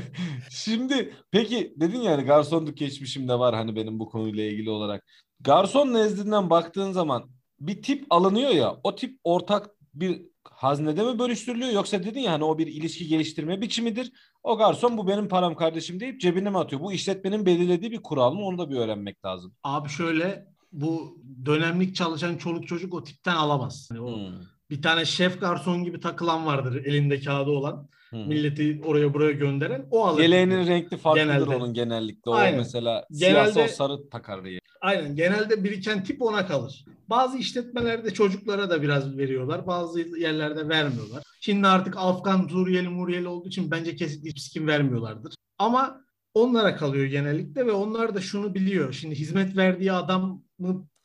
Şimdi 0.50 1.14
peki 1.30 1.74
dedin 1.76 2.00
yani 2.00 2.22
garsonluk 2.24 2.76
geçmişim 2.76 3.28
de 3.28 3.38
var 3.38 3.54
hani 3.54 3.76
benim 3.76 3.98
bu 3.98 4.08
konuyla 4.08 4.44
ilgili 4.44 4.70
olarak. 4.70 5.04
Garson 5.40 5.94
nezdinden 5.94 6.50
baktığın 6.50 6.92
zaman 6.92 7.30
bir 7.60 7.82
tip 7.82 8.06
alınıyor 8.10 8.50
ya 8.50 8.76
o 8.84 8.94
tip 8.94 9.18
ortak 9.24 9.70
bir 9.94 10.22
haznede 10.50 11.02
mi 11.02 11.18
bölüştürülüyor 11.18 11.72
yoksa 11.72 12.04
dedin 12.04 12.20
ya 12.20 12.32
hani 12.32 12.44
o 12.44 12.58
bir 12.58 12.66
ilişki 12.66 13.08
geliştirme 13.08 13.60
biçimidir. 13.60 14.12
O 14.42 14.58
garson 14.58 14.98
bu 14.98 15.08
benim 15.08 15.28
param 15.28 15.54
kardeşim 15.56 16.00
deyip 16.00 16.20
cebine 16.20 16.50
mi 16.50 16.58
atıyor? 16.58 16.82
Bu 16.82 16.92
işletmenin 16.92 17.46
belirlediği 17.46 17.92
bir 17.92 18.02
kural 18.02 18.32
mı 18.34 18.44
onu 18.44 18.58
da 18.58 18.70
bir 18.70 18.76
öğrenmek 18.76 19.24
lazım. 19.24 19.54
Abi 19.62 19.88
şöyle 19.88 20.46
bu 20.72 21.22
dönemlik 21.44 21.96
çalışan 21.96 22.36
çoluk 22.36 22.68
çocuk 22.68 22.94
o 22.94 23.04
tipten 23.04 23.36
alamaz. 23.36 23.88
Hani 23.90 24.00
o 24.00 24.16
Hmm. 24.16 24.46
Bir 24.70 24.82
tane 24.82 25.04
şef 25.04 25.40
garson 25.40 25.84
gibi 25.84 26.00
takılan 26.00 26.46
vardır 26.46 26.84
elinde 26.84 27.20
kağıdı 27.20 27.50
olan. 27.50 27.88
Milleti 28.12 28.80
oraya 28.84 29.14
buraya 29.14 29.32
gönderen. 29.32 29.86
O 29.90 30.04
alır. 30.06 30.22
Yeleğinin 30.22 30.66
renkli 30.66 30.96
farklıdır 30.96 31.26
Genelde. 31.26 31.56
onun 31.56 31.74
genellikle. 31.74 32.30
O 32.30 32.34
Aynen. 32.34 32.58
mesela 32.58 33.04
Genelde- 33.10 33.52
siyahsa 33.52 33.60
o 33.64 33.76
sarı 33.88 34.08
takar 34.10 34.44
diye. 34.44 34.58
Aynen. 34.80 35.16
Genelde 35.16 35.64
biriken 35.64 36.04
tip 36.04 36.22
ona 36.22 36.46
kalır. 36.46 36.84
Bazı 37.10 37.38
işletmelerde 37.38 38.10
çocuklara 38.10 38.70
da 38.70 38.82
biraz 38.82 39.18
veriyorlar. 39.18 39.66
Bazı 39.66 40.00
yerlerde 40.00 40.68
vermiyorlar. 40.68 41.22
Şimdi 41.40 41.66
artık 41.66 41.94
Afgan, 41.96 42.48
Suriyeli, 42.48 42.88
Muriyeli 42.88 43.28
olduğu 43.28 43.48
için 43.48 43.70
bence 43.70 43.96
kesinlikle 43.96 44.30
hiçbir 44.30 44.52
kim 44.60 44.66
vermiyorlardır. 44.68 45.34
Ama 45.58 46.00
onlara 46.34 46.76
kalıyor 46.76 47.04
genellikle 47.06 47.66
ve 47.66 47.72
onlar 47.72 48.14
da 48.14 48.20
şunu 48.20 48.54
biliyor. 48.54 48.92
Şimdi 48.92 49.14
hizmet 49.14 49.56
verdiği 49.56 49.92
adamı 49.92 50.42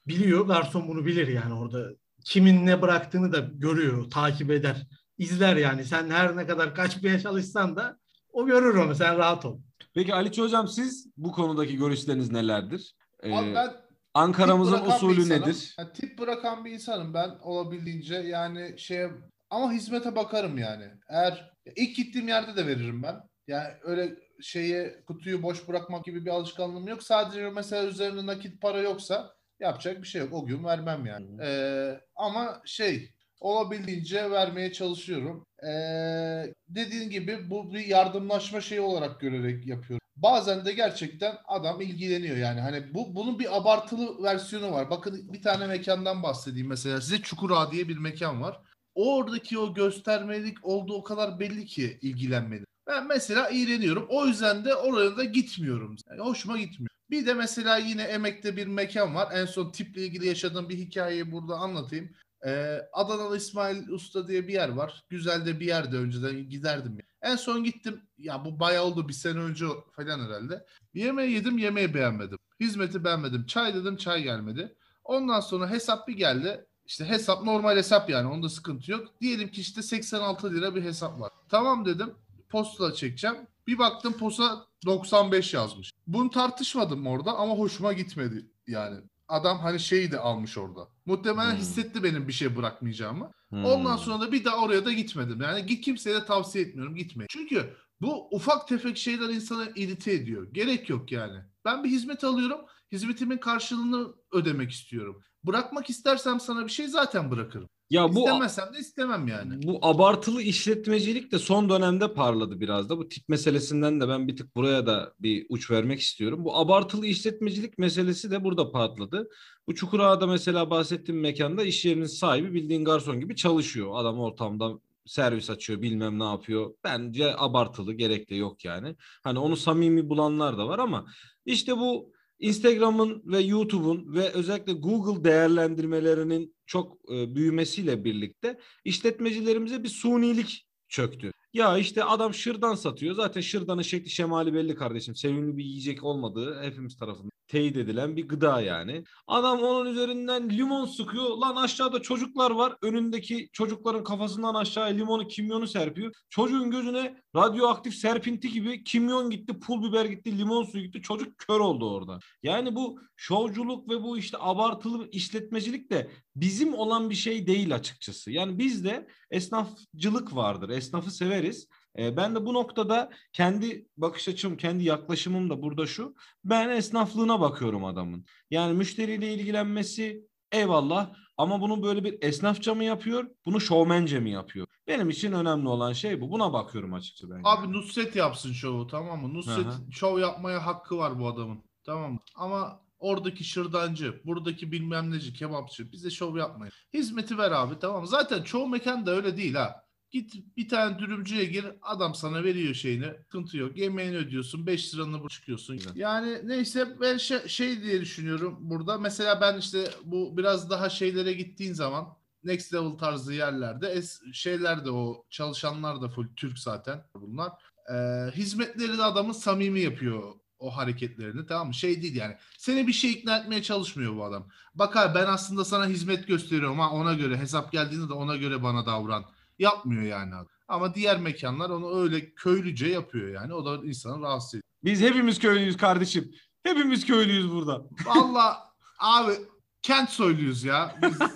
biliyor. 0.08 0.48
Garson 0.48 0.88
bunu 0.88 1.06
bilir 1.06 1.28
yani 1.28 1.54
orada. 1.54 1.90
Kimin 2.26 2.66
ne 2.66 2.82
bıraktığını 2.82 3.32
da 3.34 3.50
görüyor, 3.54 4.10
takip 4.12 4.52
eder. 4.52 4.88
İzler 5.18 5.56
yani. 5.56 5.86
Sen 5.86 6.10
her 6.10 6.38
ne 6.38 6.48
kadar 6.48 6.76
kaçmaya 6.76 7.20
çalışsan 7.20 7.76
da 7.76 7.98
o 8.32 8.46
görür 8.46 8.76
onu. 8.76 8.96
Sen 8.96 9.18
rahat 9.18 9.46
ol. 9.46 9.60
Peki 9.94 10.14
Aliç 10.14 10.38
Hocam 10.38 10.68
siz 10.68 11.08
bu 11.18 11.32
konudaki 11.32 11.78
görüşleriniz 11.78 12.32
nelerdir? 12.32 12.96
Ee, 13.24 13.36
Abi 13.36 13.56
ben 13.56 13.74
Ankara'mızın 14.14 14.86
usulü 14.86 15.30
nedir? 15.30 15.74
Ha, 15.78 15.92
tip 15.94 16.20
bırakan 16.20 16.66
bir 16.66 16.72
insanım 16.72 17.14
ben 17.14 17.30
olabildiğince 17.42 18.16
yani 18.16 18.76
şeye 18.78 19.12
ama 19.50 19.72
hizmete 19.72 20.16
bakarım 20.16 20.58
yani. 20.58 20.86
Eğer 21.10 21.52
ilk 21.76 21.96
gittiğim 21.96 22.28
yerde 22.28 22.56
de 22.56 22.68
veririm 22.68 23.04
ben. 23.04 23.16
Yani 23.48 23.68
öyle 23.84 24.16
şeye 24.42 25.04
kutuyu 25.08 25.44
boş 25.44 25.68
bırakmak 25.68 26.06
gibi 26.06 26.26
bir 26.26 26.30
alışkanlığım 26.30 26.88
yok. 26.88 27.04
Sadece 27.04 27.50
mesela 27.50 27.88
üzerinde 27.88 28.26
nakit 28.26 28.62
para 28.62 28.80
yoksa 28.80 29.34
yapacak 29.60 30.02
bir 30.02 30.08
şey 30.08 30.22
yok. 30.22 30.34
O 30.34 30.46
gün 30.46 30.64
vermem 30.64 31.06
yani. 31.06 31.28
Ee, 31.42 32.00
ama 32.16 32.62
şey 32.66 33.12
olabildiğince 33.39 34.32
vermeye 34.32 34.74
çalışıyorum. 34.74 35.46
Ee, 35.63 36.53
dediğin 36.70 37.10
gibi 37.10 37.50
bu 37.50 37.74
bir 37.74 37.86
yardımlaşma 37.86 38.62
şeyi 38.62 38.82
olarak 38.82 39.20
görerek 39.20 39.67
yapıyorum. 39.67 40.08
Bazen 40.15 40.65
de 40.65 40.74
gerçekten 40.74 41.38
adam 41.48 41.82
ilgileniyor 41.82 42.38
yani. 42.38 42.62
Hani 42.62 42.94
bu 42.94 43.15
bunun 43.15 43.39
bir 43.39 43.58
abartılı 43.58 44.24
versiyonu 44.24 44.72
var. 44.72 44.89
Bakın 44.89 45.34
bir 45.34 45.41
tane 45.41 45.67
mekandan 45.67 46.24
bahsedeyim 46.24 46.67
mesela. 46.67 47.01
Size 47.01 47.22
Çukura 47.22 47.72
diye 47.72 47.88
bir 47.88 47.98
mekan 47.98 48.41
var. 48.41 48.62
Oradaki 48.96 49.60
o 49.60 49.74
göstermelik 49.74 50.65
olduğu 50.65 50.94
o 50.94 51.03
kadar 51.03 51.39
belli 51.39 51.65
ki 51.65 52.00
ilgilenmedi. 52.01 52.65
Ben 52.88 53.08
mesela 53.08 53.50
iğreniyorum. 53.50 54.06
O 54.10 54.25
yüzden 54.25 54.65
de 54.65 54.75
oraya 54.75 55.17
da 55.17 55.24
gitmiyorum. 55.24 55.96
Yani 56.10 56.22
hoşuma 56.22 56.58
gitmiyor. 56.58 56.89
Bir 57.10 57.25
de 57.25 57.34
mesela 57.34 57.77
yine 57.77 58.03
Emek'te 58.03 58.58
bir 58.58 58.67
mekan 58.67 59.15
var. 59.15 59.29
En 59.34 59.46
son 59.46 59.72
tiple 59.72 60.06
ilgili 60.06 60.27
yaşadığım 60.27 60.70
bir 60.70 60.77
hikayeyi 60.77 61.32
burada 61.32 61.56
anlatayım. 61.56 62.10
Ee, 62.48 62.82
Adanalı 62.94 63.38
İsmail 63.38 63.89
Usta 63.89 64.27
diye 64.27 64.48
bir 64.48 64.54
yer 64.54 64.70
var. 64.70 65.04
Güzel 65.10 65.46
de 65.46 65.60
bir 65.60 65.66
yerde 65.66 65.98
önceden 65.98 66.50
giderdim. 66.50 66.98
En 67.22 67.36
son 67.36 67.63
gittim. 67.63 68.01
Ya 68.18 68.46
bu 68.46 68.60
bayağı 68.60 68.84
oldu 68.84 69.08
bir 69.08 69.13
sene 69.13 69.39
önce 69.39 69.66
falan 69.96 70.20
herhalde. 70.25 70.66
Yemeği 70.94 71.32
yedim 71.32 71.58
yemeği 71.58 71.94
beğenmedim. 71.94 72.38
Hizmeti 72.60 73.04
beğenmedim. 73.04 73.46
Çay 73.46 73.75
dedim 73.75 73.98
çay 73.98 74.24
gelmedi. 74.24 74.75
Ondan 75.04 75.39
sonra 75.39 75.70
hesap 75.70 76.08
bir 76.08 76.18
geldi. 76.18 76.66
İşte 76.86 77.06
hesap 77.06 77.44
normal 77.44 77.77
hesap 77.77 78.10
yani 78.10 78.27
onda 78.27 78.50
sıkıntı 78.50 78.92
yok. 78.92 79.22
Diyelim 79.22 79.51
ki 79.51 79.62
işte 79.62 79.82
86 79.82 80.54
lira 80.54 80.75
bir 80.75 80.84
hesap 80.84 81.20
var. 81.20 81.32
Tamam 81.50 81.86
dedim 81.86 82.13
posta 82.50 82.94
çekeceğim. 82.94 83.38
Bir 83.68 83.77
baktım 83.77 84.13
posta 84.13 84.66
95 84.86 85.54
yazmış. 85.54 85.92
Bunu 86.08 86.30
tartışmadım 86.30 87.08
orada 87.08 87.34
ama 87.34 87.54
hoşuma 87.54 87.94
gitmedi 87.94 88.46
yani. 88.68 88.98
Adam 89.28 89.60
hani 89.60 89.80
şeyi 89.80 90.12
de 90.12 90.20
almış 90.20 90.58
orada. 90.58 90.88
Muhtemelen 91.06 91.52
Hmm. 91.52 91.58
hissetti 91.60 92.04
benim 92.04 92.28
bir 92.28 92.34
şey 92.34 92.56
bırakmayacağımı. 92.56 93.32
Hmm. 93.50 93.66
Ondan 93.66 93.98
sonra 93.98 94.22
da 94.22 94.32
bir 94.32 94.46
daha 94.46 94.58
oraya 94.58 94.86
da 94.86 94.94
gitmedim. 94.94 95.42
Yani 95.42 95.66
git 95.66 95.86
kimseye 95.86 96.16
de 96.16 96.26
tavsiye 96.26 96.66
etmiyorum 96.66 96.96
gitmeyin. 96.96 97.28
Çünkü 97.32 97.74
bu 98.02 98.28
ufak 98.36 98.68
tefek 98.68 98.98
şeyler 98.98 99.30
insanı 99.30 99.72
irite 99.76 100.14
ediyor. 100.14 100.48
Gerek 100.54 100.90
yok 100.90 101.12
yani. 101.12 101.40
Ben 101.66 101.84
bir 101.84 101.90
hizmet 101.90 102.24
alıyorum. 102.24 102.60
Hizmetimin 102.92 103.38
karşılığını 103.38 104.14
ödemek 104.32 104.72
istiyorum. 104.72 105.22
Bırakmak 105.44 105.90
istersem 105.90 106.40
sana 106.40 106.66
bir 106.66 106.72
şey 106.72 106.88
zaten 106.88 107.32
bırakırım. 107.32 107.70
Ya 107.89 108.15
bu 108.15 108.20
İstemezsem 108.20 108.74
de 108.74 108.79
istemem 108.79 109.27
yani. 109.27 109.63
Bu 109.63 109.79
abartılı 109.82 110.41
işletmecilik 110.41 111.32
de 111.32 111.39
son 111.39 111.70
dönemde 111.70 112.13
parladı 112.13 112.60
biraz 112.60 112.89
da. 112.89 112.98
Bu 112.98 113.10
tip 113.10 113.29
meselesinden 113.29 114.01
de 114.01 114.08
ben 114.08 114.27
bir 114.27 114.38
tık 114.38 114.56
buraya 114.56 114.86
da 114.86 115.13
bir 115.20 115.46
uç 115.50 115.72
vermek 115.72 116.00
istiyorum. 116.00 116.46
Bu 116.46 116.58
abartılı 116.58 117.08
işletmecilik 117.08 117.77
meselesi 117.77 118.32
de 118.32 118.44
burada 118.44 118.72
patladı. 118.72 119.29
Bu 119.67 119.75
Çukurağa'da 119.75 120.27
mesela 120.27 120.70
bahsettiğim 120.70 121.22
mekanda 121.22 121.63
iş 121.63 121.86
yerinin 121.86 122.06
sahibi 122.06 122.53
bildiğin 122.53 122.86
garson 122.86 123.20
gibi 123.20 123.36
çalışıyor. 123.36 123.91
Adam 123.94 124.20
ortamda 124.20 124.79
servis 125.06 125.50
açıyor 125.50 125.82
bilmem 125.82 126.19
ne 126.19 126.23
yapıyor. 126.23 126.73
Bence 126.84 127.34
abartılı 127.38 127.93
gerek 127.93 128.30
de 128.30 128.36
yok 128.36 128.65
yani. 128.65 128.95
Hani 129.23 129.39
onu 129.39 129.58
samimi 129.58 130.10
bulanlar 130.10 130.58
da 130.58 130.67
var 130.67 130.80
ama 130.80 131.06
işte 131.45 131.78
bu 131.78 132.16
Instagram'ın 132.39 133.23
ve 133.26 133.39
YouTube'un 133.39 134.13
ve 134.13 134.30
özellikle 134.30 134.73
Google 134.73 135.23
değerlendirmelerinin 135.23 136.56
çok 136.65 137.12
e, 137.13 137.36
büyümesiyle 137.36 138.04
birlikte 138.04 138.60
işletmecilerimize 138.86 139.84
bir 139.84 139.89
sunilik 139.89 140.67
çöktü. 140.88 141.32
Ya 141.58 141.78
işte 141.78 142.04
adam 142.04 142.34
şırdan 142.34 142.76
satıyor. 142.76 143.15
Zaten 143.15 143.41
şırdanın 143.41 143.82
şekli 143.82 144.10
şemali 144.10 144.54
belli 144.54 144.76
kardeşim. 144.76 145.15
Sevimli 145.15 145.58
bir 145.58 145.63
yiyecek 145.63 146.04
olmadığı 146.04 146.63
hepimiz 146.63 146.98
tarafından 146.98 147.32
teyit 147.48 147.78
edilen 147.78 148.15
bir 148.15 148.28
gıda 148.28 148.62
yani. 148.62 149.04
Adam 149.28 149.60
onun 149.60 149.91
üzerinden 149.91 150.50
limon 150.50 150.86
sıkıyor. 150.86 151.38
Lan 151.38 151.56
aşağıda 151.56 152.02
çocuklar 152.02 152.52
var. 152.52 152.76
Önündeki 152.82 153.50
çocukların 153.54 154.04
kafasından 154.04 154.56
aşağıya 154.56 154.96
limonu, 154.96 155.28
kimyonu 155.28 155.67
serpiyor. 155.67 156.13
Çocuğun 156.30 156.72
gözüne 156.72 157.22
radyoaktif 157.36 157.96
serpinti 157.96 158.52
gibi 158.52 158.84
kimyon 158.84 159.30
gitti, 159.30 159.60
pul 159.60 159.89
biber 159.89 160.06
gitti, 160.06 160.38
limon 160.38 160.63
suyu 160.63 160.84
gitti. 160.84 161.02
Çocuk 161.02 161.38
kör 161.38 161.60
oldu 161.60 161.91
orada. 161.96 162.20
Yani 162.43 162.76
bu 162.76 163.00
şovculuk 163.15 163.89
ve 163.89 164.04
bu 164.04 164.17
işte 164.17 164.38
abartılı 164.39 165.10
işletmecilik 165.12 165.91
de 165.91 166.10
bizim 166.36 166.74
olan 166.74 167.10
bir 167.10 167.15
şey 167.15 167.48
değil 167.48 167.76
açıkçası. 167.76 168.32
Yani 168.32 168.60
bizde 168.60 169.08
esnafcılık 169.32 170.36
vardır. 170.36 170.70
Esnafı 170.70 171.12
severiz. 171.12 171.68
Ee, 172.00 172.18
ben 172.18 172.36
de 172.36 172.46
bu 172.46 172.54
noktada 172.54 173.10
kendi 173.34 173.88
bakış 173.98 174.28
açım, 174.28 174.58
kendi 174.58 174.84
yaklaşımım 174.84 175.50
da 175.50 175.62
burada 175.62 175.88
şu. 175.88 176.16
Ben 176.44 176.70
esnaflığına 176.70 177.42
bakıyorum 177.42 177.86
adamın. 177.86 178.26
Yani 178.52 178.74
müşteriyle 178.74 179.34
ilgilenmesi 179.34 180.28
eyvallah 180.52 181.13
ama 181.38 181.62
bunu 181.62 181.84
böyle 181.84 182.04
bir 182.04 182.18
esnafça 182.22 182.76
mı 182.76 182.84
yapıyor, 182.84 183.30
bunu 183.46 183.62
şovmence 183.62 184.20
mi 184.20 184.32
yapıyor? 184.32 184.68
Benim 184.88 185.10
için 185.10 185.32
önemli 185.32 185.68
olan 185.68 185.94
şey 185.94 186.22
bu. 186.22 186.32
Buna 186.32 186.54
bakıyorum 186.54 186.94
açıkçası 186.94 187.34
ben. 187.34 187.42
Abi 187.44 187.74
Nusret 187.74 188.16
yapsın 188.16 188.54
şovu 188.54 188.88
tamam 188.88 189.22
mı? 189.22 189.34
Nusret 189.34 189.66
Aha. 189.66 189.82
şov 189.92 190.20
yapmaya 190.20 190.66
hakkı 190.66 190.98
var 190.98 191.20
bu 191.20 191.28
adamın. 191.28 191.63
Tamam 191.84 192.13
mı? 192.13 192.20
Ama 192.36 192.87
oradaki 193.00 193.44
şırdancı, 193.44 194.22
buradaki 194.26 194.72
bilmem 194.72 195.12
neci, 195.12 195.34
kebapçı 195.34 195.92
bize 195.92 196.10
şov 196.10 196.38
yapmayın. 196.38 196.74
Hizmeti 196.94 197.38
ver 197.38 197.52
abi 197.52 197.80
tamam? 197.80 198.08
Zaten 198.08 198.44
çoğu 198.44 198.68
mekan 198.68 199.06
da 199.06 199.12
öyle 199.12 199.38
değil 199.38 199.54
ha. 199.54 199.88
Git 200.12 200.58
bir 200.58 200.70
tane 200.70 201.00
dürümcüye 201.00 201.46
gir 201.46 201.66
adam 201.82 202.16
sana 202.16 202.44
veriyor 202.44 202.74
şeyini. 202.74 203.06
Sıkıntı 203.24 203.58
yok. 203.58 203.78
Yemeğini 203.78 204.18
ödüyorsun. 204.18 204.68
5 204.68 204.96
liranı 204.96 205.28
çıkıyorsun. 205.30 205.80
Yani 205.96 206.40
neyse 206.44 206.98
ben 207.02 207.18
şey, 207.18 207.48
şey 207.48 207.84
diye 207.84 208.02
düşünüyorum 208.02 208.58
burada. 208.60 208.98
Mesela 208.98 209.42
ben 209.42 209.58
işte 209.58 209.90
bu 210.04 210.38
biraz 210.38 210.70
daha 210.70 210.90
şeylere 210.90 211.34
gittiğin 211.34 211.74
zaman 211.74 212.18
next 212.44 212.74
level 212.74 212.98
tarzı 212.98 213.34
yerlerde 213.34 213.88
es, 213.88 214.22
şeyler 214.34 214.86
de 214.86 214.92
o 214.92 215.26
çalışanlar 215.30 216.02
da 216.02 216.10
full 216.10 216.28
Türk 216.36 216.60
zaten 216.60 217.04
bunlar. 217.16 217.52
Ee, 217.94 218.32
hizmetleri 218.32 218.98
de 218.98 219.04
adamın 219.04 219.32
samimi 219.32 219.80
yapıyor 219.80 220.34
o 220.60 220.78
hareketlerini 220.78 221.46
tamam 221.46 221.67
mı? 221.67 221.74
Şey 221.74 222.02
değil 222.02 222.15
yani. 222.15 222.36
Seni 222.58 222.88
bir 222.88 222.93
şey 222.93 223.12
ikna 223.12 223.38
etmeye 223.38 223.63
çalışmıyor 223.63 224.15
bu 224.15 224.24
adam. 224.24 224.48
Bak 224.76 224.98
abi 224.98 225.15
ben 225.15 225.26
aslında 225.26 225.65
sana 225.65 225.86
hizmet 225.86 226.28
gösteriyorum 226.28 226.80
ha 226.80 226.91
ona 226.91 227.13
göre 227.13 227.38
hesap 227.38 227.72
geldiğinde 227.72 228.10
de 228.10 228.13
ona 228.13 228.36
göre 228.36 228.63
bana 228.63 228.86
davran. 228.86 229.26
Yapmıyor 229.60 230.04
yani 230.04 230.36
adam. 230.36 230.48
Ama 230.67 230.96
diğer 230.96 231.20
mekanlar 231.20 231.70
onu 231.70 232.02
öyle 232.02 232.34
köylüce 232.34 232.88
yapıyor 232.88 233.28
yani. 233.34 233.54
O 233.54 233.65
da 233.65 233.86
insanı 233.86 234.22
rahatsız 234.22 234.50
ediyor. 234.50 234.63
Biz 234.84 235.02
hepimiz 235.02 235.39
köylüyüz 235.39 235.78
kardeşim. 235.78 236.32
Hepimiz 236.63 237.06
köylüyüz 237.06 237.52
burada. 237.52 237.82
Valla 238.06 238.58
abi 239.00 239.34
kent 239.82 240.10
soyluyuz 240.10 240.63
ya. 240.63 240.96
Biz, 241.02 241.20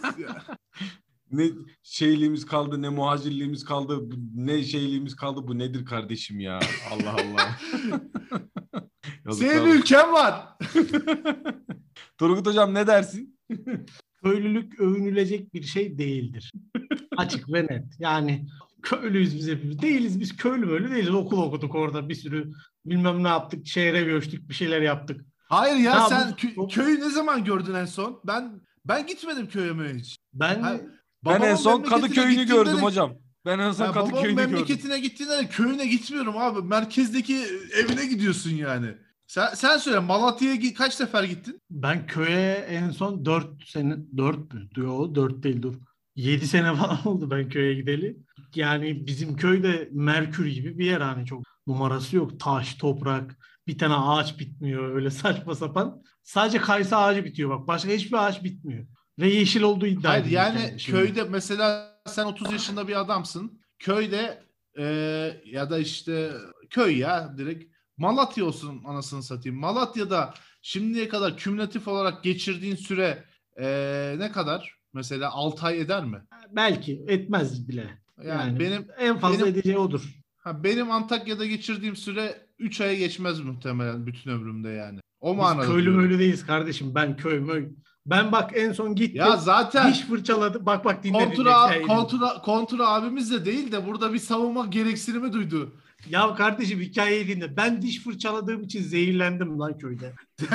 Ne 1.31 1.49
şeyliğimiz 1.83 2.45
kaldı, 2.45 2.81
ne 2.81 2.89
muhacirliğimiz 2.89 3.65
kaldı, 3.65 4.09
ne 4.35 4.63
şeyliğimiz 4.63 5.15
kaldı. 5.15 5.47
Bu 5.47 5.59
nedir 5.59 5.85
kardeşim 5.85 6.39
ya? 6.39 6.59
Allah 6.91 7.13
Allah. 7.13 7.59
Yazıklar 9.25 9.49
Senin 9.53 9.71
ülken 9.71 10.11
var. 10.13 10.43
Turgut 12.17 12.45
hocam 12.47 12.73
ne 12.73 12.87
dersin? 12.87 13.39
Köylülük 14.23 14.79
övünülecek 14.79 15.53
bir 15.53 15.63
şey 15.63 15.97
değildir. 15.97 16.51
Açık 17.17 17.53
ve 17.53 17.63
net. 17.63 17.85
Yani 17.99 18.47
köylüyüz 18.81 19.35
biz 19.37 19.47
hepimiz. 19.49 19.81
Değiliz 19.81 20.19
biz 20.19 20.35
köylü 20.37 20.69
böyle 20.69 20.91
değiliz. 20.91 21.09
Okul 21.13 21.37
okuduk 21.43 21.75
orada 21.75 22.09
bir 22.09 22.15
sürü 22.15 22.51
bilmem 22.85 23.23
ne 23.23 23.27
yaptık. 23.27 23.67
Şehre 23.67 24.03
göçtük 24.03 24.49
bir 24.49 24.53
şeyler 24.53 24.81
yaptık. 24.81 25.21
Hayır 25.49 25.75
ya, 25.75 25.91
Ya 25.91 26.01
sen 26.09 26.29
bu- 26.31 26.35
kö- 26.35 26.55
bu- 26.55 26.67
köyü 26.67 26.99
ne 26.99 27.09
zaman 27.09 27.43
gördün 27.43 27.73
en 27.73 27.85
son? 27.85 28.21
Ben 28.27 28.61
ben 28.85 29.07
gitmedim 29.07 29.47
köye 29.49 29.73
mi 29.73 29.93
hiç. 29.99 30.17
Ben 30.33 30.61
Ha- 30.61 30.81
Ben 31.25 31.41
en 31.41 31.55
son 31.55 31.83
Kadıköy'ünü 31.83 32.45
gördüm 32.45 32.77
de- 32.77 32.81
hocam. 32.81 33.13
Ben 33.45 33.59
en 33.59 33.71
son 33.71 33.87
babamın 33.89 34.09
Kadıköy'ünü 34.11 34.35
gördüm. 34.37 34.51
memleketine 34.51 34.99
gittiğinde 34.99 35.37
de 35.37 35.47
köyüne 35.47 35.85
gitmiyorum 35.87 36.37
abi. 36.37 36.61
Merkezdeki 36.67 37.37
evine 37.75 38.05
gidiyorsun 38.05 38.51
yani. 38.51 38.87
Sen, 39.31 39.53
sen 39.53 39.77
söyle 39.77 39.99
Malatya'ya 39.99 40.73
kaç 40.73 40.93
sefer 40.93 41.23
gittin? 41.23 41.61
Ben 41.69 42.07
köye 42.07 42.53
en 42.53 42.89
son 42.89 43.25
4 43.25 43.67
sene 43.67 43.95
4 44.17 44.53
mü? 44.53 44.69
Yok 44.77 45.15
4 45.15 45.43
değil 45.43 45.61
dur. 45.61 45.75
7 46.15 46.47
sene 46.47 46.75
falan 46.75 47.07
oldu 47.07 47.31
ben 47.31 47.49
köye 47.49 47.73
gideli. 47.73 48.17
Yani 48.55 49.07
bizim 49.07 49.35
köyde 49.35 49.89
Merkür 49.91 50.45
gibi 50.45 50.77
bir 50.77 50.85
yer 50.85 51.01
hani 51.01 51.25
çok 51.25 51.43
numarası 51.67 52.15
yok. 52.15 52.39
Taş, 52.39 52.75
toprak, 52.75 53.37
bir 53.67 53.77
tane 53.77 53.93
ağaç 53.93 54.39
bitmiyor 54.39 54.95
öyle 54.95 55.09
saçma 55.11 55.55
sapan. 55.55 56.03
Sadece 56.23 56.57
kayısı 56.57 56.97
ağacı 56.97 57.25
bitiyor 57.25 57.49
bak. 57.49 57.67
Başka 57.67 57.89
hiçbir 57.91 58.27
ağaç 58.27 58.43
bitmiyor. 58.43 58.85
Ve 59.19 59.29
yeşil 59.29 59.61
olduğu 59.61 59.87
iddia 59.87 60.11
Hayır 60.11 60.25
yani 60.25 60.75
şimdi. 60.77 60.97
köyde 60.97 61.23
mesela 61.23 61.97
sen 62.07 62.25
30 62.25 62.51
yaşında 62.51 62.87
bir 62.87 62.99
adamsın. 62.99 63.61
Köyde 63.79 64.43
e, 64.77 64.83
ya 65.45 65.69
da 65.69 65.79
işte 65.79 66.31
köy 66.69 66.97
ya 66.97 67.37
direkt 67.37 67.70
Malatya 68.05 68.45
olsun 68.45 68.81
anasını 68.85 69.23
satayım. 69.23 69.59
Malatya'da 69.59 70.33
şimdiye 70.61 71.07
kadar 71.07 71.37
kümülatif 71.37 71.87
olarak 71.87 72.23
geçirdiğin 72.23 72.75
süre 72.75 73.23
e, 73.59 74.15
ne 74.17 74.31
kadar? 74.31 74.75
Mesela 74.93 75.31
6 75.31 75.65
ay 75.65 75.79
eder 75.79 76.05
mi? 76.05 76.21
Belki 76.51 77.03
etmez 77.07 77.67
bile. 77.67 77.87
Yani, 78.17 78.29
Yani, 78.29 78.59
benim 78.59 78.87
en 78.99 79.17
fazla 79.17 79.39
benim- 79.39 79.47
edeceği 79.51 79.77
odur. 79.77 80.01
ha, 80.37 80.63
benim 80.63 80.91
Antakya'da 80.91 81.45
geçirdiğim 81.45 81.95
süre 81.95 82.45
3 82.59 82.81
aya 82.81 82.93
geçmez 82.95 83.39
muhtemelen 83.39 84.05
bütün 84.05 84.31
ömrümde 84.31 84.69
yani. 84.69 84.99
O 85.19 85.31
Biz 85.31 85.37
manada. 85.37 85.65
köylü 85.67 85.81
diyorum. 85.83 85.99
möylü 86.01 86.19
değiliz 86.19 86.45
kardeşim. 86.45 86.95
Ben 86.95 87.17
köy 87.17 87.39
möy. 87.39 87.69
Ben 88.05 88.31
bak 88.31 88.51
en 88.55 88.71
son 88.71 88.95
gittim. 88.95 89.15
Ya 89.21 89.37
zaten 89.37 89.91
diş 89.91 89.99
fırçaladı. 90.01 90.65
Bak 90.65 90.85
bak 90.85 91.03
dinle 91.03 91.13
dinle. 91.13 91.25
kontura, 91.25 91.63
hikayeyi. 91.65 91.87
kontura, 91.87 92.33
kontura 92.41 92.87
abimiz 92.87 93.31
de 93.31 93.45
değil 93.45 93.71
de 93.71 93.87
burada 93.87 94.13
bir 94.13 94.19
savunma 94.19 94.65
gereksinimi 94.65 95.33
duydu. 95.33 95.75
Ya 96.09 96.35
kardeşim 96.35 96.79
hikayeyi 96.79 97.27
dinle. 97.27 97.57
Ben 97.57 97.81
diş 97.81 98.03
fırçaladığım 98.03 98.63
için 98.63 98.83
zehirlendim 98.83 99.59
lan 99.59 99.77
köyde. 99.77 100.13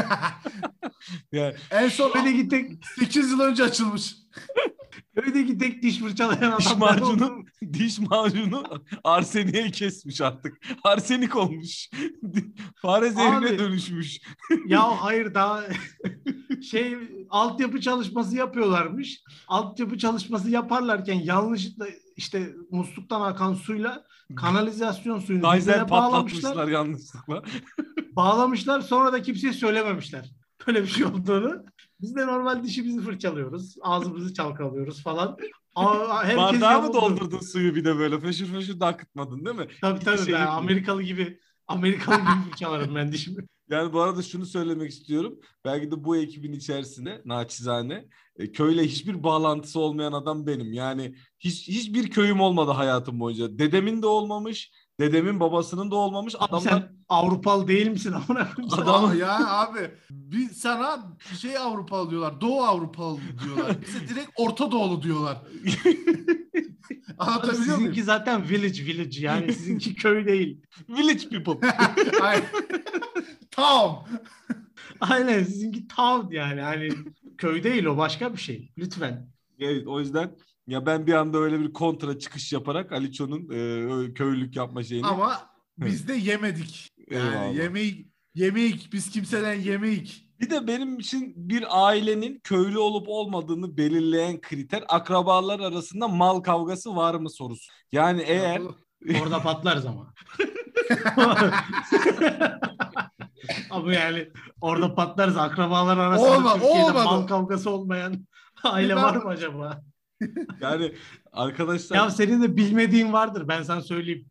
Yani 1.32 1.54
En 1.70 1.88
son 1.88 2.12
Köydeki 2.12 2.48
tek, 2.48 2.70
8 2.98 3.30
yıl 3.30 3.40
önce 3.40 3.64
açılmış. 3.64 4.14
Köydeki 5.14 5.58
tek 5.58 5.82
diş 5.82 5.98
fırçalayan 5.98 6.50
adam 6.50 6.58
diş 6.58 6.76
macunu, 6.76 7.44
diş 7.72 7.98
macunu 7.98 8.62
arseniye 9.04 9.70
kesmiş 9.70 10.20
artık. 10.20 10.58
Arsenik 10.84 11.36
olmuş. 11.36 11.90
Fare 12.82 13.10
zehrine 13.10 13.58
dönüşmüş. 13.58 14.20
Ya 14.66 15.02
hayır 15.04 15.34
daha 15.34 15.62
şey 16.70 16.96
altyapı 17.30 17.80
çalışması 17.80 18.36
yapıyorlarmış. 18.36 19.22
Altyapı 19.48 19.98
çalışması 19.98 20.50
yaparlarken 20.50 21.14
yanlışlıkla 21.14 21.86
işte 22.16 22.52
musluktan 22.70 23.20
akan 23.20 23.54
suyla 23.54 24.04
kanalizasyon 24.36 25.18
suyunu 25.18 25.42
Kaiser 25.42 25.74
birbirine 25.74 25.90
bağlamışlar. 25.90 26.42
patlatmışlar 26.42 26.72
yanlışlıkla. 26.72 27.42
Bağlamışlar 28.16 28.80
sonra 28.80 29.12
da 29.12 29.22
kimseye 29.22 29.52
söylememişler. 29.52 30.30
Böyle 30.66 30.82
bir 30.82 30.86
şey 30.86 31.04
olduğunu. 31.04 31.64
Biz 32.00 32.16
de 32.16 32.26
normal 32.26 32.62
dişimizi 32.62 33.00
fırçalıyoruz. 33.00 33.76
Ağzımızı 33.82 34.34
çalkalıyoruz 34.34 35.02
falan. 35.02 35.36
Aa, 35.74 36.24
herkes 36.24 36.36
Bardağı 36.36 36.82
mı 36.82 36.92
doldurdun 36.92 37.40
suyu 37.40 37.74
bir 37.74 37.84
de 37.84 37.98
böyle 37.98 38.20
feşür 38.20 38.46
feşür 38.46 38.80
de 38.80 38.84
akıtmadın 38.84 39.44
değil 39.44 39.56
mi? 39.56 39.66
Tabii 39.80 40.00
tabii. 40.00 40.18
Şey 40.18 40.34
ben 40.34 40.40
gibi. 40.40 40.50
Amerikalı 40.50 41.02
gibi 41.02 41.40
Amerikalı 41.66 42.16
gibi 42.16 42.44
fırçalarım 42.50 42.94
ben 42.94 43.12
dişimi. 43.12 43.44
Yani 43.70 43.92
bu 43.92 44.00
arada 44.00 44.22
şunu 44.22 44.46
söylemek 44.46 44.90
istiyorum. 44.90 45.40
Belki 45.64 45.90
de 45.90 46.04
bu 46.04 46.16
ekibin 46.16 46.52
içerisinde 46.52 47.22
naçizane 47.24 48.08
e, 48.36 48.52
köyle 48.52 48.82
hiçbir 48.84 49.22
bağlantısı 49.22 49.80
olmayan 49.80 50.12
adam 50.12 50.46
benim. 50.46 50.72
Yani 50.72 51.14
hiç 51.38 51.68
hiçbir 51.68 52.10
köyüm 52.10 52.40
olmadı 52.40 52.70
hayatım 52.70 53.20
boyunca. 53.20 53.58
Dedemin 53.58 54.02
de 54.02 54.06
olmamış, 54.06 54.72
dedemin 55.00 55.40
babasının 55.40 55.90
da 55.90 55.94
olmamış. 55.96 56.34
Adamlar 56.38 56.60
sen 56.70 56.92
Avrupalı 57.08 57.68
değil 57.68 57.86
misin? 57.88 58.14
Adam- 58.72 59.18
ya 59.18 59.46
abi 59.60 59.90
bir 60.10 60.48
sana 60.50 61.16
şey 61.40 61.58
Avrupalı 61.58 62.10
diyorlar. 62.10 62.40
Doğu 62.40 62.62
Avrupalı 62.62 63.18
diyorlar. 63.44 63.76
Bize 63.86 64.08
direkt 64.08 64.30
Orta 64.36 64.70
Doğulu 64.72 65.02
diyorlar. 65.02 65.36
Abi 67.18 67.30
Anlatabiliyor 67.30 67.64
muyum? 67.64 67.78
sizinki 67.78 68.02
zaten 68.02 68.48
village 68.48 68.84
village 68.84 69.20
yani 69.20 69.52
sizinki 69.52 69.94
köy 69.94 70.26
değil. 70.26 70.62
village 70.88 71.28
people. 71.28 71.68
Tamam. 73.50 74.04
Aynen 75.00 75.44
sizinki 75.44 75.88
town 75.88 76.32
yani 76.34 76.60
hani 76.60 76.88
köy 77.38 77.62
değil 77.62 77.84
o 77.84 77.96
başka 77.96 78.32
bir 78.32 78.38
şey. 78.38 78.72
Lütfen. 78.78 79.28
Evet, 79.60 79.86
o 79.86 80.00
yüzden 80.00 80.30
ya 80.66 80.86
ben 80.86 81.06
bir 81.06 81.12
anda 81.12 81.38
öyle 81.38 81.60
bir 81.60 81.72
kontra 81.72 82.18
çıkış 82.18 82.52
yaparak 82.52 82.92
Aliço'nun 82.92 83.40
e, 83.50 84.14
köylülük 84.14 84.56
yapma 84.56 84.82
şeyini 84.82 85.06
Ama 85.06 85.36
biz 85.78 86.08
de 86.08 86.14
yemedik. 86.14 86.88
Yani 87.10 87.28
Eyvallah. 87.34 87.54
yemeği 87.54 88.08
yemeğik 88.34 88.92
biz 88.92 89.10
kimseden 89.10 89.54
yemeğik. 89.54 90.26
Bir 90.40 90.50
de 90.50 90.66
benim 90.66 90.98
için 90.98 91.32
bir 91.36 91.86
ailenin 91.86 92.40
köylü 92.44 92.78
olup 92.78 93.08
olmadığını 93.08 93.76
belirleyen 93.76 94.40
kriter 94.40 94.84
akrabalar 94.88 95.60
arasında 95.60 96.08
mal 96.08 96.40
kavgası 96.40 96.96
var 96.96 97.14
mı 97.14 97.30
sorusu. 97.30 97.72
Yani 97.92 98.22
eğer 98.22 98.62
Orada 99.22 99.42
patlarız 99.42 99.86
ama. 99.86 100.14
ama 103.70 103.92
yani 103.94 104.28
orada 104.60 104.94
patlarız 104.94 105.36
akrabalar 105.36 105.98
arasında 105.98 106.28
Olma- 106.36 106.52
Türkiye'de 106.54 106.82
olmadı. 106.84 107.04
mal 107.04 107.26
kavgası 107.26 107.70
olmayan 107.70 108.26
aile 108.64 108.96
Ben- 108.96 109.02
var 109.02 109.16
mı 109.16 109.28
acaba? 109.30 109.82
yani 110.60 110.92
arkadaşlar 111.32 111.96
Ya 111.96 112.10
senin 112.10 112.42
de 112.42 112.56
bilmediğin 112.56 113.12
vardır 113.12 113.48
ben 113.48 113.62
sana 113.62 113.80
söyleyeyim. 113.80 114.26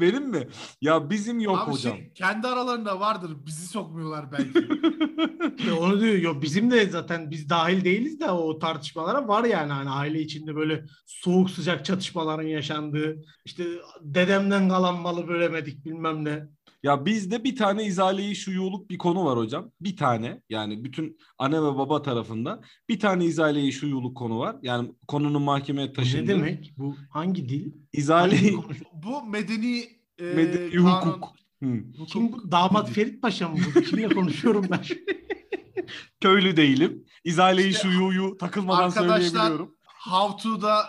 benim 0.00 0.28
mi? 0.30 0.48
Ya 0.80 1.10
bizim 1.10 1.40
yok 1.40 1.58
Abi 1.58 1.70
hocam. 1.70 1.96
şey, 1.96 2.12
kendi 2.12 2.46
aralarında 2.46 3.00
vardır. 3.00 3.36
Bizi 3.46 3.66
sokmuyorlar 3.66 4.32
belki. 4.32 4.58
İşte 5.58 5.72
onu 5.72 6.00
diyor. 6.00 6.14
Yok 6.14 6.42
bizim 6.42 6.70
de 6.70 6.86
zaten 6.86 7.30
biz 7.30 7.48
dahil 7.50 7.84
değiliz 7.84 8.20
de 8.20 8.30
o 8.30 8.58
tartışmalara 8.58 9.28
var 9.28 9.44
yani 9.44 9.72
hani 9.72 9.90
aile 9.90 10.20
içinde 10.20 10.56
böyle 10.56 10.84
soğuk 11.06 11.50
sıcak 11.50 11.84
çatışmaların 11.84 12.46
yaşandığı 12.48 13.22
işte 13.44 13.64
dedemden 14.00 14.68
kalan 14.68 14.96
malı 15.00 15.28
bölemedik 15.28 15.84
bilmem 15.84 16.24
ne. 16.24 16.46
Ya 16.82 17.06
bizde 17.06 17.44
bir 17.44 17.56
tane 17.56 17.84
izaleyi 17.84 18.36
şuyuluk 18.36 18.90
bir 18.90 18.98
konu 18.98 19.24
var 19.24 19.38
hocam. 19.38 19.70
Bir 19.80 19.96
tane 19.96 20.42
yani 20.48 20.84
bütün 20.84 21.18
anne 21.38 21.56
ve 21.62 21.62
baba 21.76 22.02
tarafında 22.02 22.60
bir 22.88 23.00
tane 23.00 23.24
izaleyi 23.24 23.72
şuyuluk 23.72 24.16
konu 24.16 24.38
var. 24.38 24.56
Yani 24.62 24.90
konunun 25.08 25.42
mahkemeye 25.42 25.86
Bu 25.88 25.90
ne 25.90 25.94
taşındığı. 25.94 26.28
demek? 26.28 26.74
Bu 26.78 26.96
hangi 27.10 27.48
dil? 27.48 27.72
İzale? 27.92 28.38
Bu 28.92 29.22
medeni 29.26 29.84
e, 30.18 30.24
medeni 30.24 30.70
kanun- 30.74 31.00
hukuk. 31.06 31.28
Hı. 31.62 31.82
Kim 32.06 32.32
bu? 32.32 32.52
Damat 32.52 32.90
Ferit 32.90 33.22
Paşa 33.22 33.48
mı 33.48 33.58
bu? 33.74 33.80
Kimle 33.80 34.08
konuşuyorum 34.08 34.66
ben? 34.70 34.80
Köylü 36.20 36.56
değilim. 36.56 37.04
İzaleyi 37.24 37.68
İşte 37.70 37.82
şuyuyu 37.82 38.36
takılmadan 38.36 38.82
arkadaşlar- 38.82 39.20
söyleyebiliyorum. 39.20 39.74
How 40.10 40.42
to'da 40.42 40.84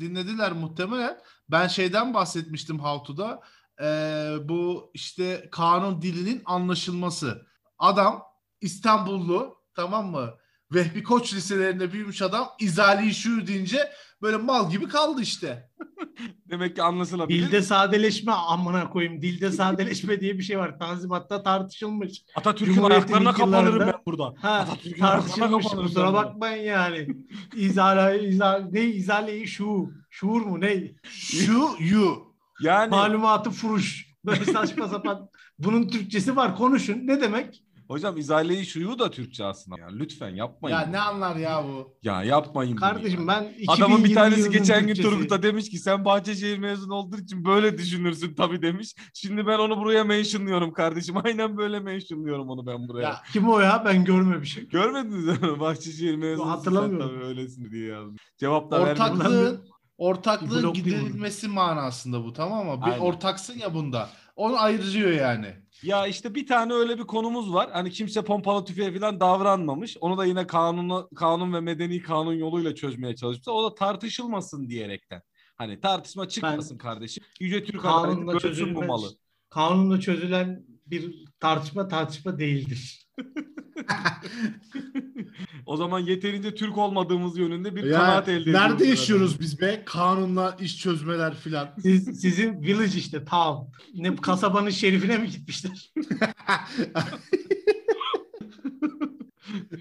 dinlediler 0.00 0.52
muhtemelen. 0.52 1.18
Ben 1.50 1.66
şeyden 1.66 2.14
bahsetmiştim 2.14 2.78
How 2.78 3.06
to'da. 3.06 3.40
Ee, 3.80 4.34
bu 4.42 4.90
işte 4.94 5.48
kanun 5.52 6.02
dilinin 6.02 6.42
anlaşılması. 6.44 7.46
Adam 7.78 8.22
İstanbullu 8.60 9.58
tamam 9.74 10.10
mı? 10.10 10.34
Vehbi 10.74 11.02
Koç 11.02 11.34
liselerinde 11.34 11.92
büyümüş 11.92 12.22
adam 12.22 12.48
izali 12.60 13.14
şu 13.14 13.46
deyince 13.46 13.90
böyle 14.22 14.36
mal 14.36 14.70
gibi 14.70 14.88
kaldı 14.88 15.22
işte. 15.22 15.70
Demek 16.50 16.76
ki 16.76 16.82
anlaşılabilir. 16.82 17.46
Dilde 17.46 17.62
sadeleşme 17.62 18.32
amına 18.32 18.90
koyayım. 18.90 19.22
Dilde 19.22 19.50
sadeleşme 19.50 20.20
diye 20.20 20.38
bir 20.38 20.42
şey 20.42 20.58
var. 20.58 20.78
Tanzimat'ta 20.78 21.42
tartışılmış. 21.42 22.22
Atatürk'ün 22.36 22.82
ayaklarına 22.82 23.32
kapanırım 23.32 23.80
ben 23.80 23.94
burada. 24.06 24.34
Ha, 24.42 24.50
Atatürk'ün 24.50 25.00
tartışılmış. 25.00 25.66
Kusura 25.66 26.12
bakmayın 26.12 26.64
yani. 26.64 27.08
İzale, 27.56 28.28
izale, 28.28 28.66
ne 28.72 28.80
izale 28.80 29.46
şu, 29.46 29.92
şuur 30.10 30.40
mu 30.40 30.60
ne? 30.60 30.92
Şu 31.02 31.68
you. 31.78 32.33
Yani 32.60 32.90
Malumatı 32.90 33.50
furuş. 33.50 34.14
Böyle 34.26 34.44
saçma 34.44 34.88
sapan. 34.88 35.28
Bunun 35.58 35.88
Türkçesi 35.88 36.36
var. 36.36 36.56
Konuşun. 36.56 37.06
Ne 37.06 37.20
demek? 37.20 37.64
hocam 37.88 38.16
izaleyi 38.16 38.66
şuyu 38.66 38.98
da 38.98 39.10
Türkçe 39.10 39.44
aslında. 39.44 39.80
Yani 39.80 39.98
lütfen 39.98 40.28
yapmayın. 40.28 40.76
Ya 40.76 40.82
Ya, 40.82 40.88
ne 40.88 41.00
anlar 41.00 41.36
ya 41.36 41.64
bu? 41.64 41.96
yapmayın 42.02 42.72
bunu 42.72 42.80
Kardeşim 42.80 43.20
ya. 43.20 43.28
ben 43.28 43.42
2020 43.42 43.72
Adamın 43.72 44.04
bir 44.04 44.14
tanesi 44.14 44.50
geçen 44.50 44.86
gün. 44.86 44.94
Turgut'a 44.94 45.42
demiş 45.42 45.70
ki 45.70 45.78
sen 45.78 46.04
Bahçeşehir 46.04 46.58
mezunu 46.58 46.94
olduğu 46.94 47.16
için 47.18 47.44
böyle 47.44 47.78
düşünürsün 47.78 48.34
tabii 48.34 48.62
demiş. 48.62 48.94
Şimdi 49.14 49.46
ben 49.46 49.58
onu 49.58 49.78
buraya 49.80 50.04
mentionlıyorum 50.04 50.72
kardeşim. 50.72 51.16
Aynen 51.24 51.56
böyle 51.56 51.80
mentionlıyorum 51.80 52.48
onu 52.48 52.66
ben 52.66 52.88
buraya. 52.88 53.02
Ya 53.02 53.22
Kim 53.32 53.48
o 53.48 53.60
ya? 53.60 53.82
Ben 53.84 54.04
görmemişim. 54.04 54.68
Görmediniz 54.68 55.24
mi? 55.42 55.60
Bahçeşehir 55.60 56.16
mezunu 56.16 56.50
hatırlamıyorum. 56.50 57.08
tabii 57.08 57.24
öylesin 57.24 57.70
diye 57.70 57.86
yazdım. 57.88 58.16
Cevap 58.38 58.70
da 58.70 58.84
vermedim. 58.84 59.60
Ortaklığın 59.98 60.62
Blok 60.62 60.74
giderilmesi 60.74 61.48
manasında 61.48 62.24
bu 62.24 62.32
tamam 62.32 62.66
mı? 62.66 62.86
Bir 62.86 62.90
Aynen. 62.90 62.98
ortaksın 62.98 63.58
ya 63.58 63.74
bunda. 63.74 64.08
onu 64.36 64.60
ayırıyor 64.60 65.10
yani. 65.10 65.54
Ya 65.82 66.06
işte 66.06 66.34
bir 66.34 66.46
tane 66.46 66.72
öyle 66.72 66.98
bir 66.98 67.04
konumuz 67.04 67.54
var. 67.54 67.70
Hani 67.72 67.90
kimse 67.90 68.24
pompalı 68.24 68.64
tüfeğe 68.64 68.98
falan 68.98 69.20
davranmamış. 69.20 69.96
Onu 70.00 70.18
da 70.18 70.24
yine 70.24 70.46
kanunu, 70.46 71.08
kanun 71.14 71.52
ve 71.52 71.60
medeni 71.60 72.02
kanun 72.02 72.34
yoluyla 72.34 72.74
çözmeye 72.74 73.16
çalışmışlar. 73.16 73.52
O 73.52 73.70
da 73.70 73.74
tartışılmasın 73.74 74.68
diyerekten. 74.68 75.22
Hani 75.56 75.80
tartışma 75.80 76.28
çıkmasın 76.28 76.78
kardeşim. 76.78 77.24
Yüce 77.40 77.64
Türk 77.64 77.82
Kanunla 77.82 78.42
bölsün 78.42 78.74
bu 78.74 78.82
malı. 78.82 79.08
Kanunla 79.50 80.00
çözülen 80.00 80.64
bir 80.86 81.24
tartışma 81.40 81.88
tartışma 81.88 82.38
değildir. 82.38 83.08
o 85.66 85.76
zaman 85.76 85.98
yeterince 86.00 86.54
Türk 86.54 86.78
olmadığımız 86.78 87.38
yönünde 87.38 87.76
bir 87.76 87.84
Ya, 87.84 87.98
kanaat 87.98 88.28
elde 88.28 88.40
ediyoruz. 88.40 88.60
nerede 88.70 88.86
yaşıyoruz 88.86 89.40
biz 89.40 89.60
be? 89.60 89.82
Kanunla 89.86 90.56
iş 90.60 90.78
çözmeler 90.78 91.34
filan. 91.34 91.68
Siz, 91.82 92.20
sizin 92.20 92.62
village 92.62 92.98
işte 92.98 93.24
town. 93.24 93.66
Ne 93.94 94.16
kasabanın 94.16 94.70
şerifine 94.70 95.18
mi 95.18 95.30
gitmişler? 95.30 95.92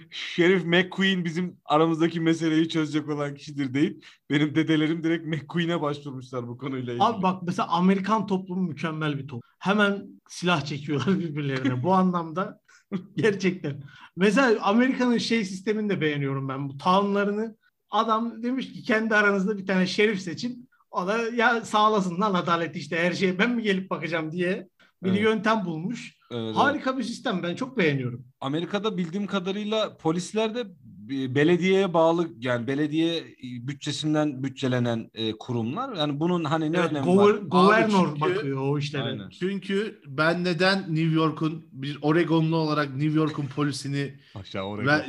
Şerif 0.10 0.66
McQueen 0.66 1.26
bizim 1.26 1.58
aramızdaki 1.66 2.20
meseleyi 2.20 2.70
çözecek 2.70 3.10
olan 3.10 3.36
kişidir 3.36 3.74
değil. 3.74 4.02
Benim 4.30 4.56
dedelerim 4.56 5.04
direkt 5.04 5.26
McQueen'e 5.28 5.82
başvurmuşlar 5.82 6.48
bu 6.48 6.58
konuyla 6.58 6.94
ilgili. 6.94 7.04
Abi 7.04 7.24
bak 7.24 7.44
mesela 7.44 7.68
Amerikan 7.68 8.28
toplumu 8.28 8.62
mükemmel 8.62 9.18
bir 9.18 9.28
toplum. 9.28 9.42
Hemen 9.60 10.08
silah 10.30 10.66
çekiyorlar 10.66 11.20
birbirlerine. 11.20 11.84
Bu 11.84 11.94
anlamda 11.94 12.60
gerçekten. 13.18 13.84
Mesela 14.16 14.62
Amerika'nın 14.62 15.18
şey 15.18 15.46
sistemini 15.46 15.90
de 15.90 16.02
beğeniyorum 16.02 16.50
ben. 16.50 16.70
Bu 16.70 16.78
townlarını 16.78 17.58
adam 17.90 18.44
demiş 18.44 18.74
ki 18.74 18.84
kendi 18.84 19.16
aranızda 19.16 19.58
bir 19.58 19.66
tane 19.66 19.88
şerif 19.88 20.22
seçin. 20.22 20.70
O 20.92 21.08
da 21.08 21.18
ya 21.18 21.66
sağlasın 21.66 22.22
lan 22.22 22.34
adalet 22.34 22.76
işte 22.76 22.98
her 23.00 23.14
şeye 23.14 23.40
ben 23.40 23.52
mi 23.56 23.64
gelip 23.64 23.90
bakacağım 23.90 24.32
diye 24.32 24.70
bir 25.04 25.10
Evet. 25.10 25.22
yöntem 25.22 25.66
bulmuş. 25.66 26.18
Evet, 26.32 26.42
evet. 26.46 26.56
Harika 26.56 26.98
bir 26.98 27.04
sistem 27.04 27.44
ben 27.44 27.56
çok 27.56 27.78
beğeniyorum. 27.78 28.26
Amerika'da 28.42 28.98
bildiğim 28.98 29.28
kadarıyla 29.28 29.98
polisler 29.98 30.56
de 30.56 30.64
belediyeye 31.10 31.94
bağlı 31.94 32.28
yani 32.40 32.68
belediye 32.68 33.24
bütçesinden 33.44 34.44
bütçelenen 34.44 35.10
e, 35.14 35.32
kurumlar. 35.32 35.96
Yani 35.96 36.20
bunun 36.20 36.44
hani 36.44 36.72
ne 36.72 36.78
Evet, 36.78 36.92
önemi 36.92 37.06
gover- 37.06 37.34
var? 37.34 37.36
governor 37.42 38.08
çünkü- 38.08 38.22
bakıyor 38.22 38.58
o 38.62 38.80
işlere. 38.80 39.04
Aynen. 39.04 39.30
Çünkü 39.30 40.02
ben 40.08 40.44
neden 40.44 40.80
New 40.80 41.16
York'un 41.16 41.66
bir 41.72 41.98
Oregonlu 42.02 42.56
olarak 42.56 42.96
New 42.96 43.20
York'un 43.20 43.46
polisini 43.48 44.14
Aşağı 44.36 44.64
oraya. 44.64 44.86
ve 45.00 45.06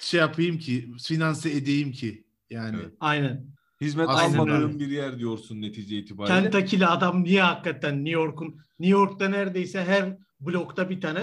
şey 0.00 0.20
yapayım 0.20 0.58
ki 0.58 0.90
finanse 1.02 1.50
edeyim 1.50 1.92
ki 1.92 2.24
yani. 2.50 2.76
Evet. 2.82 2.92
Aynen. 3.00 3.44
Hizmet 3.80 4.08
Aynen 4.08 4.38
almadığın 4.38 4.68
öyle. 4.68 4.78
bir 4.80 4.88
yer 4.88 5.18
diyorsun 5.18 5.62
netice 5.62 5.98
itibariyle. 5.98 6.40
Kentucky'li 6.50 6.86
adam 6.86 7.24
niye 7.24 7.42
hakikaten 7.42 7.94
New 8.04 8.10
York'un 8.20 8.48
New 8.78 8.98
York'ta 8.98 9.28
neredeyse 9.28 9.84
her 9.84 10.16
blokta 10.40 10.90
bir 10.90 11.00
tane 11.00 11.20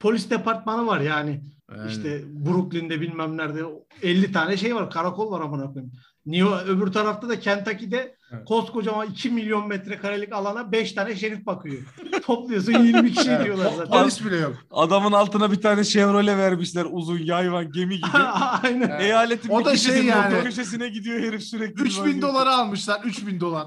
polis 0.00 0.30
departmanı 0.30 0.86
var 0.86 1.00
yani. 1.00 1.40
Yani. 1.70 1.90
İşte 1.90 2.22
Brooklyn'de 2.46 3.00
bilmem 3.00 3.36
nerede 3.36 3.60
50 4.02 4.32
tane 4.32 4.56
şey 4.56 4.74
var. 4.74 4.90
Karakol 4.90 5.30
var 5.30 5.40
amına 5.40 5.72
koyayım. 5.72 5.92
New 6.26 6.54
öbür 6.70 6.92
tarafta 6.92 7.28
da 7.28 7.40
Kentucky'de 7.40 8.16
Evet. 8.32 8.44
koskocaman 8.44 9.06
2 9.10 9.30
milyon 9.30 9.68
metrekarelik 9.68 10.32
alana 10.32 10.72
5 10.72 10.92
tane 10.92 11.16
şerif 11.16 11.46
bakıyor. 11.46 11.82
Topluyorsun 12.26 12.72
20 12.72 13.12
kişi 13.12 13.30
Evet, 13.30 13.44
diyorlar 13.44 13.72
zaten. 13.76 14.02
Polis 14.02 14.24
bile 14.24 14.36
yok. 14.36 14.54
Adamın 14.70 15.12
altına 15.12 15.52
bir 15.52 15.60
tane 15.60 15.84
Chevrolet 15.84 16.36
vermişler 16.38 16.86
uzun 16.90 17.18
yayvan 17.18 17.72
gemi 17.72 17.96
gibi. 17.96 18.06
Aynen. 18.62 18.88
Evet. 18.88 19.00
Eyaletin 19.02 19.48
O 19.50 19.64
da 19.64 19.76
şey 19.76 20.04
yani- 20.04 20.42
köşesine 20.42 20.88
gidiyor 20.88 21.20
herif 21.20 21.42
sürekli. 21.42 21.82
3000 21.82 22.22
dolara 22.22 22.56
almışlar 22.56 23.00
3000 23.04 23.40
dolar. 23.40 23.66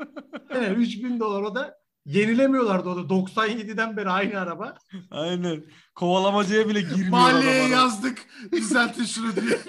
Aynen 0.54 0.74
3000 0.74 1.20
dolar 1.20 1.42
o 1.42 1.54
da 1.54 1.74
yenilemiyorlardı 2.06 2.88
o 2.88 2.96
da 2.96 3.00
97'den 3.14 3.96
beri 3.96 4.10
aynı 4.10 4.40
araba. 4.40 4.74
Aynen. 5.10 5.64
Kovalamacaya 5.94 6.68
bile 6.68 6.80
girmiyor 6.80 7.10
Mahalleye 7.10 7.60
adam. 7.62 7.72
yazdık 7.72 8.26
düzeltin 8.52 9.04
şunu 9.04 9.36
diye. 9.36 9.58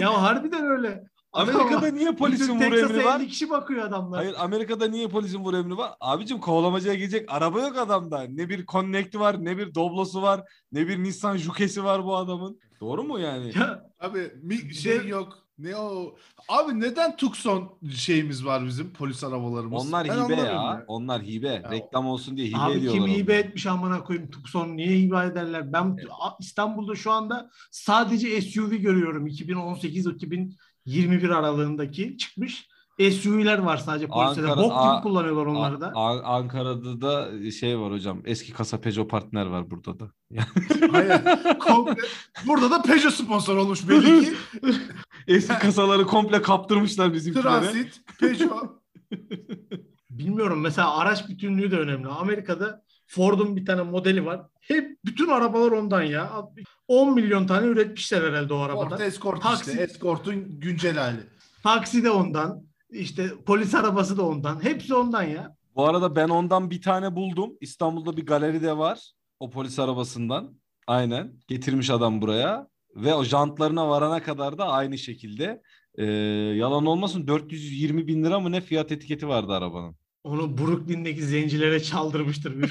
Ya 0.00 0.22
harbiden 0.22 0.66
öyle. 0.66 1.04
Amerika'da 1.32 1.86
niye 1.88 2.12
polisin 2.12 2.54
vur 2.60 2.72
emri 2.72 3.04
var? 3.04 3.20
50 3.20 3.28
kişi 3.28 3.50
bakıyor 3.50 3.86
adamlar. 3.86 4.18
Hayır 4.20 4.34
Amerika'da 4.38 4.88
niye 4.88 5.08
polisin 5.08 5.38
vur 5.44 5.54
emri 5.54 5.76
var? 5.76 5.92
Abicim 6.00 6.40
kovalamacaya 6.40 6.94
gidecek 6.94 7.32
araba 7.32 7.60
yok 7.60 7.78
adamda. 7.78 8.22
Ne 8.22 8.48
bir 8.48 8.66
Connect 8.66 9.14
var, 9.16 9.44
ne 9.44 9.58
bir 9.58 9.74
Doblo'su 9.74 10.22
var, 10.22 10.40
ne 10.72 10.88
bir 10.88 11.02
Nissan 11.02 11.36
Juke'si 11.36 11.84
var 11.84 12.04
bu 12.04 12.16
adamın. 12.16 12.58
Doğru 12.80 13.04
mu 13.04 13.18
yani? 13.18 13.52
Ya, 13.58 13.82
Abi 14.00 14.32
mi, 14.42 14.74
şey 14.74 15.04
de- 15.04 15.08
yok. 15.08 15.43
Ne 15.58 15.76
o? 15.76 16.14
Abi 16.48 16.80
neden 16.80 17.16
Tucson 17.16 17.78
şeyimiz 17.96 18.46
var 18.46 18.66
bizim 18.66 18.92
polis 18.92 19.24
arabalarımız? 19.24 19.86
Onlar 19.86 20.04
Ben 20.04 20.08
hibe 20.12 20.22
anlamıyorum 20.22 20.54
ya. 20.54 20.84
Onlar 20.86 21.22
hibe. 21.22 21.62
Reklam 21.70 22.06
olsun 22.06 22.36
diye 22.36 22.48
hibe 22.48 22.58
Abi 22.58 22.72
ediyorlar. 22.78 23.04
kim 23.06 23.14
hibe 23.14 23.34
etmiş 23.34 23.66
amına 23.66 24.04
koyayım 24.04 24.30
Tucson 24.30 24.68
niye 24.76 24.98
hibe 24.98 25.24
ederler? 25.24 25.72
Ben 25.72 25.96
A- 26.20 26.36
İstanbul'da 26.40 26.94
şu 26.94 27.12
anda 27.12 27.50
sadece 27.70 28.42
SUV 28.42 28.74
görüyorum 28.74 29.26
2018-2021 29.26 31.34
aralığındaki 31.34 32.16
çıkmış. 32.18 32.68
SUV'ler 33.22 33.58
var 33.58 33.76
sadece 33.76 34.06
polislerde. 34.08 34.48
Ankara- 34.48 34.56
Bok 34.56 34.64
gibi 34.70 34.78
A- 34.78 35.02
kullanıyorlar 35.02 35.46
onları 35.46 35.80
da. 35.80 35.92
A- 35.94 36.18
A- 36.18 36.36
Ankara'da 36.36 37.00
da 37.00 37.30
şey 37.50 37.78
var 37.78 37.92
hocam. 37.92 38.22
Eski 38.24 38.52
kasa 38.52 38.80
Peugeot 38.80 39.10
partner 39.10 39.46
var 39.46 39.70
burada 39.70 39.98
da. 40.00 40.10
Hayır. 40.92 41.20
Komple. 41.58 41.94
Burada 42.46 42.70
da 42.70 42.82
Peugeot 42.82 43.14
sponsor 43.14 43.56
olmuş 43.56 43.88
belli 43.88 44.24
ki. 44.24 44.32
Eski 45.28 45.58
kasaları 45.58 46.06
komple 46.06 46.42
kaptırmışlar 46.42 47.12
bizimkilere. 47.12 47.42
Transit, 47.42 48.00
Peugeot. 48.20 48.70
Bilmiyorum 50.10 50.60
mesela 50.60 50.96
araç 50.96 51.28
bütünlüğü 51.28 51.70
de 51.70 51.78
önemli. 51.78 52.08
Amerika'da 52.08 52.82
Ford'un 53.06 53.56
bir 53.56 53.66
tane 53.66 53.82
modeli 53.82 54.26
var. 54.26 54.40
Hep 54.60 54.98
bütün 55.04 55.28
arabalar 55.28 55.70
ondan 55.72 56.02
ya. 56.02 56.32
10 56.88 57.14
milyon 57.14 57.46
tane 57.46 57.66
üretmişler 57.66 58.22
herhalde 58.22 58.54
o 58.54 58.58
Ford 58.58 58.70
arabada. 58.70 59.04
Escort 59.04 59.42
Taksi. 59.42 59.70
işte. 59.70 59.82
Escort'un 59.82 60.60
güncel 60.60 60.96
hali. 60.96 61.20
Taksi 61.62 62.04
de 62.04 62.10
ondan. 62.10 62.62
İşte 62.90 63.30
polis 63.46 63.74
arabası 63.74 64.16
da 64.16 64.22
ondan. 64.22 64.64
Hepsi 64.64 64.94
ondan 64.94 65.22
ya. 65.22 65.56
Bu 65.76 65.88
arada 65.88 66.16
ben 66.16 66.28
ondan 66.28 66.70
bir 66.70 66.82
tane 66.82 67.16
buldum. 67.16 67.50
İstanbul'da 67.60 68.16
bir 68.16 68.26
galeri 68.26 68.62
de 68.62 68.76
var. 68.78 69.12
O 69.40 69.50
polis 69.50 69.78
arabasından. 69.78 70.54
Aynen. 70.86 71.32
Getirmiş 71.48 71.90
adam 71.90 72.22
buraya. 72.22 72.66
Ve 72.96 73.14
o 73.14 73.24
jantlarına 73.24 73.88
varana 73.88 74.22
kadar 74.22 74.58
da 74.58 74.68
aynı 74.68 74.98
şekilde. 74.98 75.62
Ee, 75.98 76.04
yalan 76.56 76.86
olmasın 76.86 77.26
420 77.26 78.06
bin 78.06 78.24
lira 78.24 78.40
mı 78.40 78.52
ne 78.52 78.60
fiyat 78.60 78.92
etiketi 78.92 79.28
vardı 79.28 79.52
arabanın. 79.52 79.96
Onu 80.24 80.58
Brooklyn'deki 80.58 81.22
zencilere 81.22 81.82
çaldırmıştır. 81.82 82.54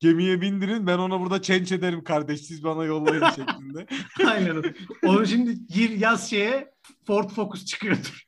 Gemiye 0.00 0.40
bindirin 0.40 0.86
ben 0.86 0.98
ona 0.98 1.20
burada 1.20 1.42
çenç 1.42 1.72
ederim 1.72 2.04
kardeş 2.04 2.40
siz 2.40 2.64
bana 2.64 2.84
yollayın 2.84 3.24
şeklinde. 3.36 3.86
Aynen. 4.26 4.56
öyle. 4.56 4.74
Onu 5.04 5.26
şimdi 5.26 5.66
gir 5.66 5.90
yaz 5.90 6.30
şeye 6.30 6.70
Ford 7.06 7.30
Focus 7.30 7.64
çıkıyordur. 7.64 8.26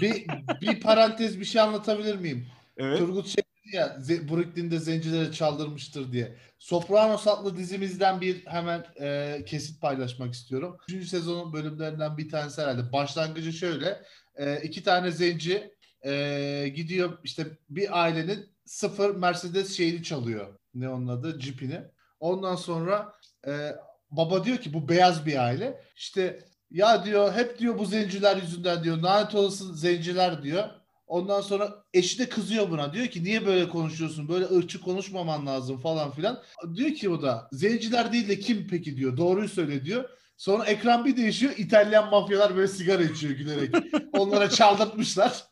Bir, 0.00 0.26
bir 0.60 0.80
parantez 0.80 1.40
bir 1.40 1.44
şey 1.44 1.60
anlatabilir 1.60 2.16
miyim? 2.16 2.46
Evet. 2.76 2.98
Turgut 2.98 3.26
şey 3.26 3.43
ya 3.74 3.98
Brooklyn'de 4.30 4.78
zencilere 4.78 5.32
çaldırmıştır 5.32 6.12
diye. 6.12 6.36
Sopranos 6.58 7.26
adlı 7.26 7.56
dizimizden 7.56 8.20
bir 8.20 8.46
hemen 8.46 8.84
e, 9.00 9.38
kesit 9.46 9.80
paylaşmak 9.80 10.34
istiyorum. 10.34 10.76
Üçüncü 10.88 11.06
sezonun 11.06 11.52
bölümlerinden 11.52 12.16
bir 12.16 12.28
tanesi 12.28 12.62
herhalde. 12.62 12.92
Başlangıcı 12.92 13.52
şöyle. 13.52 14.02
E, 14.36 14.60
iki 14.62 14.82
tane 14.82 15.10
zenci 15.10 15.74
e, 16.04 16.72
gidiyor 16.74 17.18
işte 17.24 17.46
bir 17.68 18.02
ailenin 18.02 18.54
sıfır 18.64 19.16
Mercedes 19.16 19.76
şeyini 19.76 20.02
çalıyor. 20.02 20.58
Ne 20.74 20.88
onun 20.88 21.08
adı? 21.08 21.40
Jeep'ini. 21.40 21.80
Ondan 22.20 22.56
sonra 22.56 23.12
e, 23.46 23.72
baba 24.10 24.44
diyor 24.44 24.58
ki 24.58 24.74
bu 24.74 24.88
beyaz 24.88 25.26
bir 25.26 25.44
aile. 25.44 25.84
İşte 25.96 26.44
ya 26.70 27.04
diyor 27.04 27.32
hep 27.32 27.58
diyor 27.58 27.78
bu 27.78 27.84
zenciler 27.84 28.36
yüzünden 28.36 28.84
diyor 28.84 28.96
lanet 28.96 29.34
olası 29.34 29.74
zenciler 29.74 30.42
diyor. 30.42 30.68
Ondan 31.06 31.40
sonra 31.40 31.74
eşi 31.94 32.18
de 32.18 32.28
kızıyor 32.28 32.70
buna. 32.70 32.92
Diyor 32.92 33.06
ki 33.06 33.24
niye 33.24 33.46
böyle 33.46 33.68
konuşuyorsun? 33.68 34.28
Böyle 34.28 34.44
ırkçı 34.44 34.80
konuşmaman 34.80 35.46
lazım 35.46 35.80
falan 35.80 36.10
filan. 36.10 36.42
Diyor 36.74 36.90
ki 36.90 37.08
o 37.08 37.22
da 37.22 37.48
zenciler 37.52 38.12
değil 38.12 38.28
de 38.28 38.38
kim 38.38 38.66
peki 38.70 38.96
diyor. 38.96 39.16
Doğruyu 39.16 39.48
söyle 39.48 39.84
diyor. 39.84 40.04
Sonra 40.36 40.64
ekran 40.64 41.04
bir 41.04 41.16
değişiyor. 41.16 41.52
İtalyan 41.56 42.10
mafyalar 42.10 42.56
böyle 42.56 42.68
sigara 42.68 43.02
içiyor 43.02 43.34
gülerek. 43.34 43.74
Onlara 44.12 44.50
çaldırtmışlar. 44.50 45.44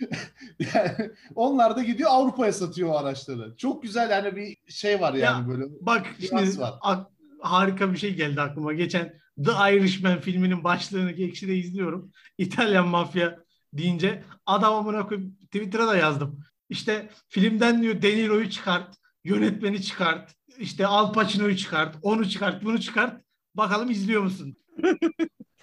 yani 0.74 1.10
onlar 1.34 1.76
da 1.76 1.82
gidiyor 1.82 2.10
Avrupa'ya 2.12 2.52
satıyor 2.52 2.88
o 2.88 2.96
araçları. 2.98 3.56
Çok 3.56 3.82
güzel 3.82 4.10
yani 4.10 4.36
bir 4.36 4.56
şey 4.72 5.00
var 5.00 5.14
yani 5.14 5.42
Ya, 5.42 5.48
böyle. 5.48 5.64
Bak 5.80 6.06
şimdi 6.20 6.58
var. 6.58 6.74
ak- 6.80 7.10
harika 7.40 7.92
bir 7.92 7.98
şey 7.98 8.14
geldi 8.14 8.40
aklıma. 8.40 8.72
Geçen 8.72 9.14
The 9.44 9.50
Irishman 9.76 10.20
filminin 10.20 10.64
başlığını 10.64 11.10
Ekşi'de 11.12 11.56
izliyorum. 11.56 12.12
İtalyan 12.38 12.88
mafya 12.88 13.38
deyince 13.78 14.24
adam 14.46 14.74
amına 14.74 15.06
koyayım 15.08 15.34
Twitter'a 15.44 15.86
da 15.86 15.96
yazdım. 15.96 16.40
İşte 16.68 17.08
filmden 17.28 17.82
diyor 17.82 18.02
De 18.02 18.16
Niro'yu 18.16 18.50
çıkart, 18.50 18.96
yönetmeni 19.24 19.82
çıkart, 19.82 20.34
işte 20.58 20.86
Al 20.86 21.12
Pacino'yu 21.12 21.56
çıkart, 21.56 21.96
onu 22.02 22.28
çıkart, 22.28 22.64
bunu 22.64 22.80
çıkart. 22.80 23.22
Bakalım 23.54 23.90
izliyor 23.90 24.22
musun? 24.22 24.56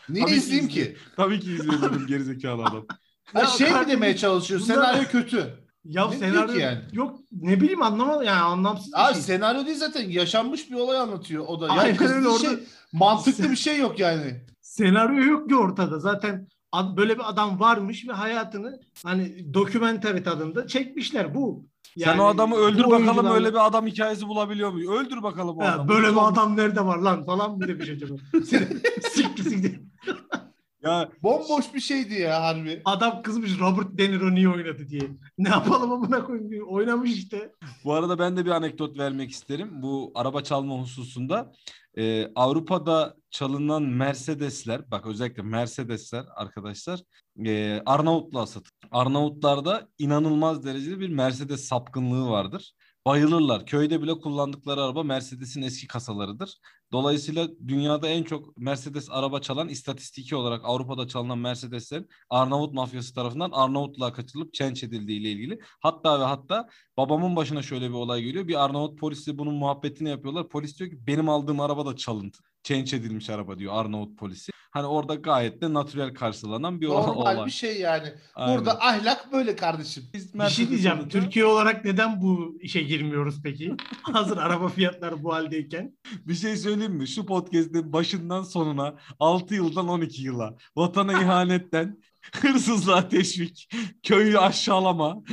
Niye 0.10 0.26
Tabii 0.26 0.32
ki 0.34 0.38
izleyeyim 0.38 0.67
ki? 0.69 0.97
Tabii 1.15 1.39
ki 1.39 1.52
izliyorum 1.54 2.08
gerizekalı 2.08 2.63
adam. 2.63 2.86
Ya 3.36 3.45
şey 3.45 3.71
mi 3.71 3.88
demeye 3.88 4.17
çalışıyor? 4.17 4.62
bunlar- 4.65 4.76
Senaryo 4.76 5.04
kötü. 5.10 5.63
Ya 5.86 6.08
Ne 6.10 6.17
senaryo 6.17 6.56
yani? 6.56 6.82
yok 6.93 7.19
ne 7.32 7.62
bileyim 7.62 7.82
anlamadım 7.82 8.23
yani 8.23 8.41
anlamsız 8.41 8.88
bir 8.93 9.08
Abi 9.08 9.13
şey. 9.13 9.21
senaryo 9.21 9.65
değil 9.65 9.78
zaten 9.78 10.10
yaşanmış 10.10 10.71
bir 10.71 10.76
olay 10.76 10.97
anlatıyor 10.97 11.43
o 11.47 11.62
da. 11.62 11.67
Yani 11.67 11.80
Aynen 11.80 12.08
öyle, 12.13 12.28
orada- 12.28 12.39
şey, 12.49 12.60
mantıklı 12.93 13.52
bir 13.52 13.56
şey 13.56 13.78
yok 13.80 13.99
yani. 13.99 14.41
Senaryo 14.62 15.23
yok 15.23 15.49
ki 15.49 15.56
ortada. 15.56 15.99
Zaten 15.99 16.47
böyle 16.98 17.16
bir 17.16 17.30
adam 17.30 17.60
varmış 17.60 18.08
ve 18.08 18.12
hayatını 18.14 18.80
hani 19.06 19.54
dokumentary 19.54 20.24
tadında 20.24 20.68
çekmişler 20.68 21.36
bu. 21.36 21.66
Sen 21.98 22.10
Yani 22.12 22.22
o 22.22 22.26
adamı 22.26 22.56
öldür 22.56 22.84
bakalım 22.84 23.08
oyuncularla- 23.08 23.34
öyle 23.34 23.54
bir 23.54 23.66
adam 23.68 23.88
hikayesi 23.88 24.28
bulabiliyor 24.28 24.72
muyuz? 24.72 24.92
Öldür 24.92 25.24
bakalım 25.24 25.58
o 25.58 25.62
Ha, 25.62 25.68
adamı. 25.68 25.90
böyle 25.90 26.12
bir 26.12 26.28
adam 26.28 26.58
nerede 26.58 26.86
var 26.86 26.98
lan 26.98 27.24
falan 27.26 27.58
mı 27.58 27.68
demiş 27.68 27.90
acaba? 27.90 28.14
Siktir 29.12 29.44
siktir. 29.44 29.82
Ya 30.84 31.10
Bomboş 31.24 31.74
bir 31.74 31.80
şeydi 31.80 32.14
ya 32.14 32.42
harbi. 32.44 32.82
Adam 32.86 33.22
kızmış 33.22 33.60
Robert 33.60 33.98
De 33.98 34.12
Niro 34.12 34.36
niye 34.36 34.50
oynadı 34.50 34.88
diye. 34.90 35.02
Ne 35.38 35.50
yapalım 35.50 35.92
amına 35.92 36.24
koyayım 36.26 36.68
oynamış 36.68 37.12
işte. 37.12 37.52
Bu 37.84 37.94
arada 37.94 38.20
ben 38.20 38.38
de 38.38 38.46
bir 38.46 38.50
anekdot 38.52 38.98
vermek 38.98 39.32
isterim. 39.32 39.70
Bu 39.82 40.12
araba 40.16 40.42
çalma 40.44 40.76
hususunda. 40.76 41.52
Ee, 41.97 42.32
Avrupa'da 42.36 43.15
çalınan 43.29 43.84
Mercedesler, 43.84 44.91
bak 44.91 45.06
özellikle 45.06 45.43
Mercedesler 45.43 46.25
arkadaşlar 46.36 46.99
e, 47.45 47.82
Arnavutluğa 47.86 48.45
satılır. 48.45 48.73
Arnavutlarda 48.91 49.88
inanılmaz 49.97 50.65
derecede 50.65 50.99
bir 50.99 51.10
Mercedes 51.10 51.65
sapkınlığı 51.65 52.29
vardır. 52.29 52.73
Bayılırlar. 53.06 53.66
Köyde 53.66 54.02
bile 54.02 54.13
kullandıkları 54.20 54.84
araba 54.84 55.04
Mercedes'in 55.04 55.62
eski 55.62 55.88
kasalarıdır. 55.88 56.60
Dolayısıyla 56.92 57.48
dünyada 57.68 58.08
en 58.10 58.24
çok 58.24 58.58
Mercedes 58.58 59.10
araba 59.12 59.42
çalan 59.42 59.70
istatistiki 59.70 60.36
olarak 60.36 60.62
Avrupa'da 60.66 61.08
çalınan 61.08 61.38
Mercedeslerin 61.38 62.10
Arnavut 62.30 62.74
mafyası 62.74 63.13
tarafından 63.13 63.52
Arnavutluğa 63.52 64.13
kaçırılıp 64.13 64.54
çenç 64.54 64.84
edildiği 64.84 65.20
ile 65.22 65.32
ilgili. 65.32 65.60
Hatta 65.80 66.20
ve 66.20 66.24
hatta 66.24 66.70
babamın 66.98 67.36
başına 67.36 67.62
şöyle 67.62 67.89
bir 67.89 67.94
olay 67.94 68.22
geliyor. 68.24 68.48
Bir 68.48 68.63
Arnavut 68.66 69.00
polisi 69.00 69.38
bunun 69.38 69.54
muhabbetini 69.56 70.10
yapıyorlar. 70.10 70.50
Polis 70.50 70.80
diyor 70.80 70.89
ki 70.89 71.08
benim 71.08 71.30
aldığım 71.30 71.60
araba 71.60 71.86
da 71.86 71.96
çalıntı. 71.96 72.44
Change 72.63 72.95
edilmiş 72.97 73.30
araba 73.30 73.60
diyor 73.60 73.73
Arnavut 73.76 74.17
polisi. 74.17 74.52
Hani 74.71 74.86
orada 74.86 75.15
gayet 75.15 75.62
de 75.62 75.73
natürel 75.73 76.13
karşılanan 76.13 76.82
bir 76.82 76.88
olay. 76.88 77.08
Normal 77.08 77.45
bir 77.45 77.52
şey 77.52 77.80
yani. 77.80 78.08
Aynen. 78.36 78.58
Burada 78.58 78.80
ahlak 78.82 79.32
böyle 79.34 79.56
kardeşim. 79.56 80.04
Biz 80.13 80.34
Bir 80.34 80.47
şey 80.49 80.69
diyeceğim. 80.69 80.97
alınca- 80.97 81.10
Türkiye 81.21 81.45
olarak 81.45 81.86
neden 81.86 82.21
bu 82.21 82.58
işe 82.62 82.82
girmiyoruz 82.82 83.41
peki? 83.43 83.76
Hazır 84.02 84.38
araba 84.38 84.67
fiyatları 84.69 85.23
bu 85.23 85.34
haldeyken. 85.34 85.97
Bir 86.28 86.34
şey 86.36 86.58
söyleyeyim 86.58 86.93
mi? 86.93 87.08
Şu 87.08 87.26
podcast'in 87.26 87.93
başından 87.93 88.43
sonuna 88.43 88.95
6 89.19 89.56
yıldan 89.56 89.88
12 89.88 90.21
yıla 90.23 90.58
vatana 90.76 91.21
ihanetten 91.21 91.97
hırsızlığa 92.41 93.10
teşvik, 93.10 93.69
köyü 94.04 94.39
aşağılama. 94.39 95.23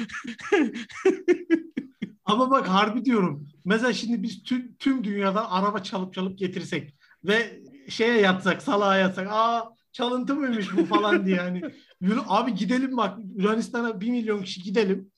Ama 2.24 2.50
bak 2.50 2.68
harbi 2.68 3.04
diyorum. 3.04 3.48
Mesela 3.64 3.92
şimdi 3.92 4.22
biz 4.22 4.42
tüm, 4.42 4.74
tüm 4.78 5.04
dünyadan 5.04 5.46
araba 5.50 5.78
çalıp 5.82 6.14
çalıp 6.14 6.38
getirsek 6.38 6.94
ve 7.24 7.60
şeye 7.88 8.20
yatsak, 8.20 8.62
salağa 8.62 8.96
yatsak. 8.96 9.28
Aa 9.30 9.64
çalıntı 9.92 10.34
mıymış 10.34 10.76
bu 10.76 10.84
falan 10.84 11.26
diye 11.26 11.36
yani. 11.36 11.62
Yürü, 12.00 12.20
abi 12.26 12.54
gidelim 12.54 12.96
bak 12.96 13.18
Yunanistan'a 13.36 14.00
bir 14.00 14.10
milyon 14.10 14.42
kişi 14.42 14.62
gidelim. 14.62 15.10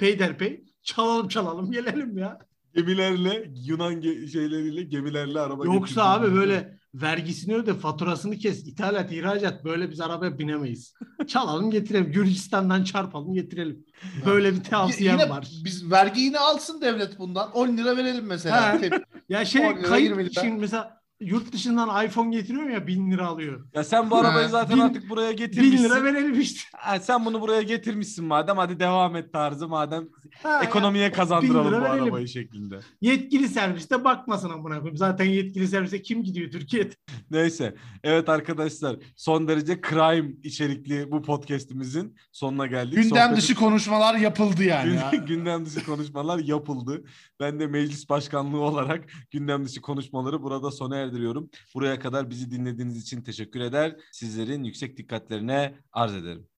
Peyderpey. 0.00 0.64
Çalalım 0.82 1.28
çalalım 1.28 1.70
gelelim 1.72 2.18
ya. 2.18 2.38
Gemilerle 2.74 3.50
Yunan 3.66 3.94
ge- 3.94 4.28
şeyleriyle 4.28 4.82
gemilerle 4.82 5.40
araba 5.40 5.64
Yoksa 5.64 6.04
abi 6.04 6.34
böyle 6.34 6.78
vergisini 6.94 7.54
öde, 7.54 7.74
faturasını 7.74 8.36
kes, 8.36 8.66
ithalat, 8.66 9.12
ihracat 9.12 9.64
böyle 9.64 9.90
biz 9.90 10.00
arabaya 10.00 10.38
binemeyiz. 10.38 10.94
Çalalım 11.26 11.70
getirelim. 11.70 12.12
Gürcistan'dan 12.12 12.84
çarpalım 12.84 13.34
getirelim. 13.34 13.84
Böyle 14.26 14.54
bir 14.54 14.64
tavsiyem 14.64 15.18
yine 15.18 15.30
var. 15.30 15.48
biz 15.64 15.90
vergi 15.90 16.20
yine 16.20 16.38
alsın 16.38 16.80
devlet 16.80 17.18
bundan. 17.18 17.52
10 17.52 17.76
lira 17.76 17.96
verelim 17.96 18.26
mesela. 18.26 18.80
Ya 19.28 19.44
şey 19.44 19.66
10 19.66 19.76
lira, 19.76 19.96
20 19.96 20.16
kayıt 20.16 20.30
için 20.30 20.60
mesela 20.60 20.97
yurt 21.20 21.52
dışından 21.52 22.06
iPhone 22.06 22.36
getiriyor 22.36 22.68
ya 22.68 22.86
bin 22.86 23.10
lira 23.10 23.26
alıyor. 23.26 23.66
Ya 23.74 23.84
sen 23.84 24.10
bu 24.10 24.16
arabayı 24.16 24.48
zaten 24.48 24.76
bin- 24.76 24.82
artık 24.82 25.10
buraya 25.10 25.30
Bin 25.30 25.36
getirmişsin. 25.36 25.84
lira 25.84 26.04
verelim 26.04 26.40
işte. 26.40 26.60
Ha, 26.76 27.00
sen 27.00 27.24
bunu 27.24 27.40
buraya 27.40 27.62
getirmişsin 27.62 28.24
madem 28.24 28.56
hadi 28.56 28.80
devam 28.80 29.16
et 29.16 29.32
tarzı 29.32 29.68
madem 29.68 30.08
Ha, 30.42 30.64
ekonomiye 30.64 31.04
ya, 31.04 31.12
kazandıralım 31.12 31.72
bin 31.72 31.80
bu 31.80 31.84
verelim. 31.84 32.02
arabayı 32.04 32.28
şeklinde. 32.28 32.78
Yetkili 33.00 33.48
serviste 33.48 34.04
bakmasın 34.04 34.50
amına 34.50 34.74
koyayım. 34.78 34.96
Zaten 34.96 35.24
yetkili 35.24 35.68
servise 35.68 36.02
kim 36.02 36.22
gidiyor 36.24 36.50
Türkiye'de? 36.50 36.90
Neyse. 37.30 37.74
Evet 38.04 38.28
arkadaşlar 38.28 38.96
son 39.16 39.48
derece 39.48 39.80
crime 39.90 40.30
içerikli 40.42 41.10
bu 41.12 41.22
podcast'imizin 41.22 42.16
sonuna 42.32 42.66
geldik. 42.66 42.94
Gündem 43.02 43.30
Sohbeti- 43.30 43.36
dışı 43.36 43.54
konuşmalar 43.54 44.14
yapıldı 44.14 44.64
yani. 44.64 44.94
ya. 44.96 45.10
Gün- 45.12 45.26
gündem 45.26 45.66
dışı 45.66 45.84
konuşmalar 45.86 46.38
yapıldı. 46.38 47.04
Ben 47.40 47.60
de 47.60 47.66
meclis 47.66 48.08
başkanlığı 48.08 48.60
olarak 48.60 49.04
gündem 49.30 49.64
dışı 49.64 49.80
konuşmaları 49.80 50.42
burada 50.42 50.70
sona 50.70 51.07
erdiriyorum. 51.08 51.50
Buraya 51.74 51.98
kadar 52.00 52.30
bizi 52.30 52.50
dinlediğiniz 52.50 53.02
için 53.02 53.22
teşekkür 53.22 53.60
eder. 53.60 53.96
Sizlerin 54.12 54.64
yüksek 54.64 54.96
dikkatlerine 54.96 55.78
arz 55.92 56.14
ederim. 56.14 56.48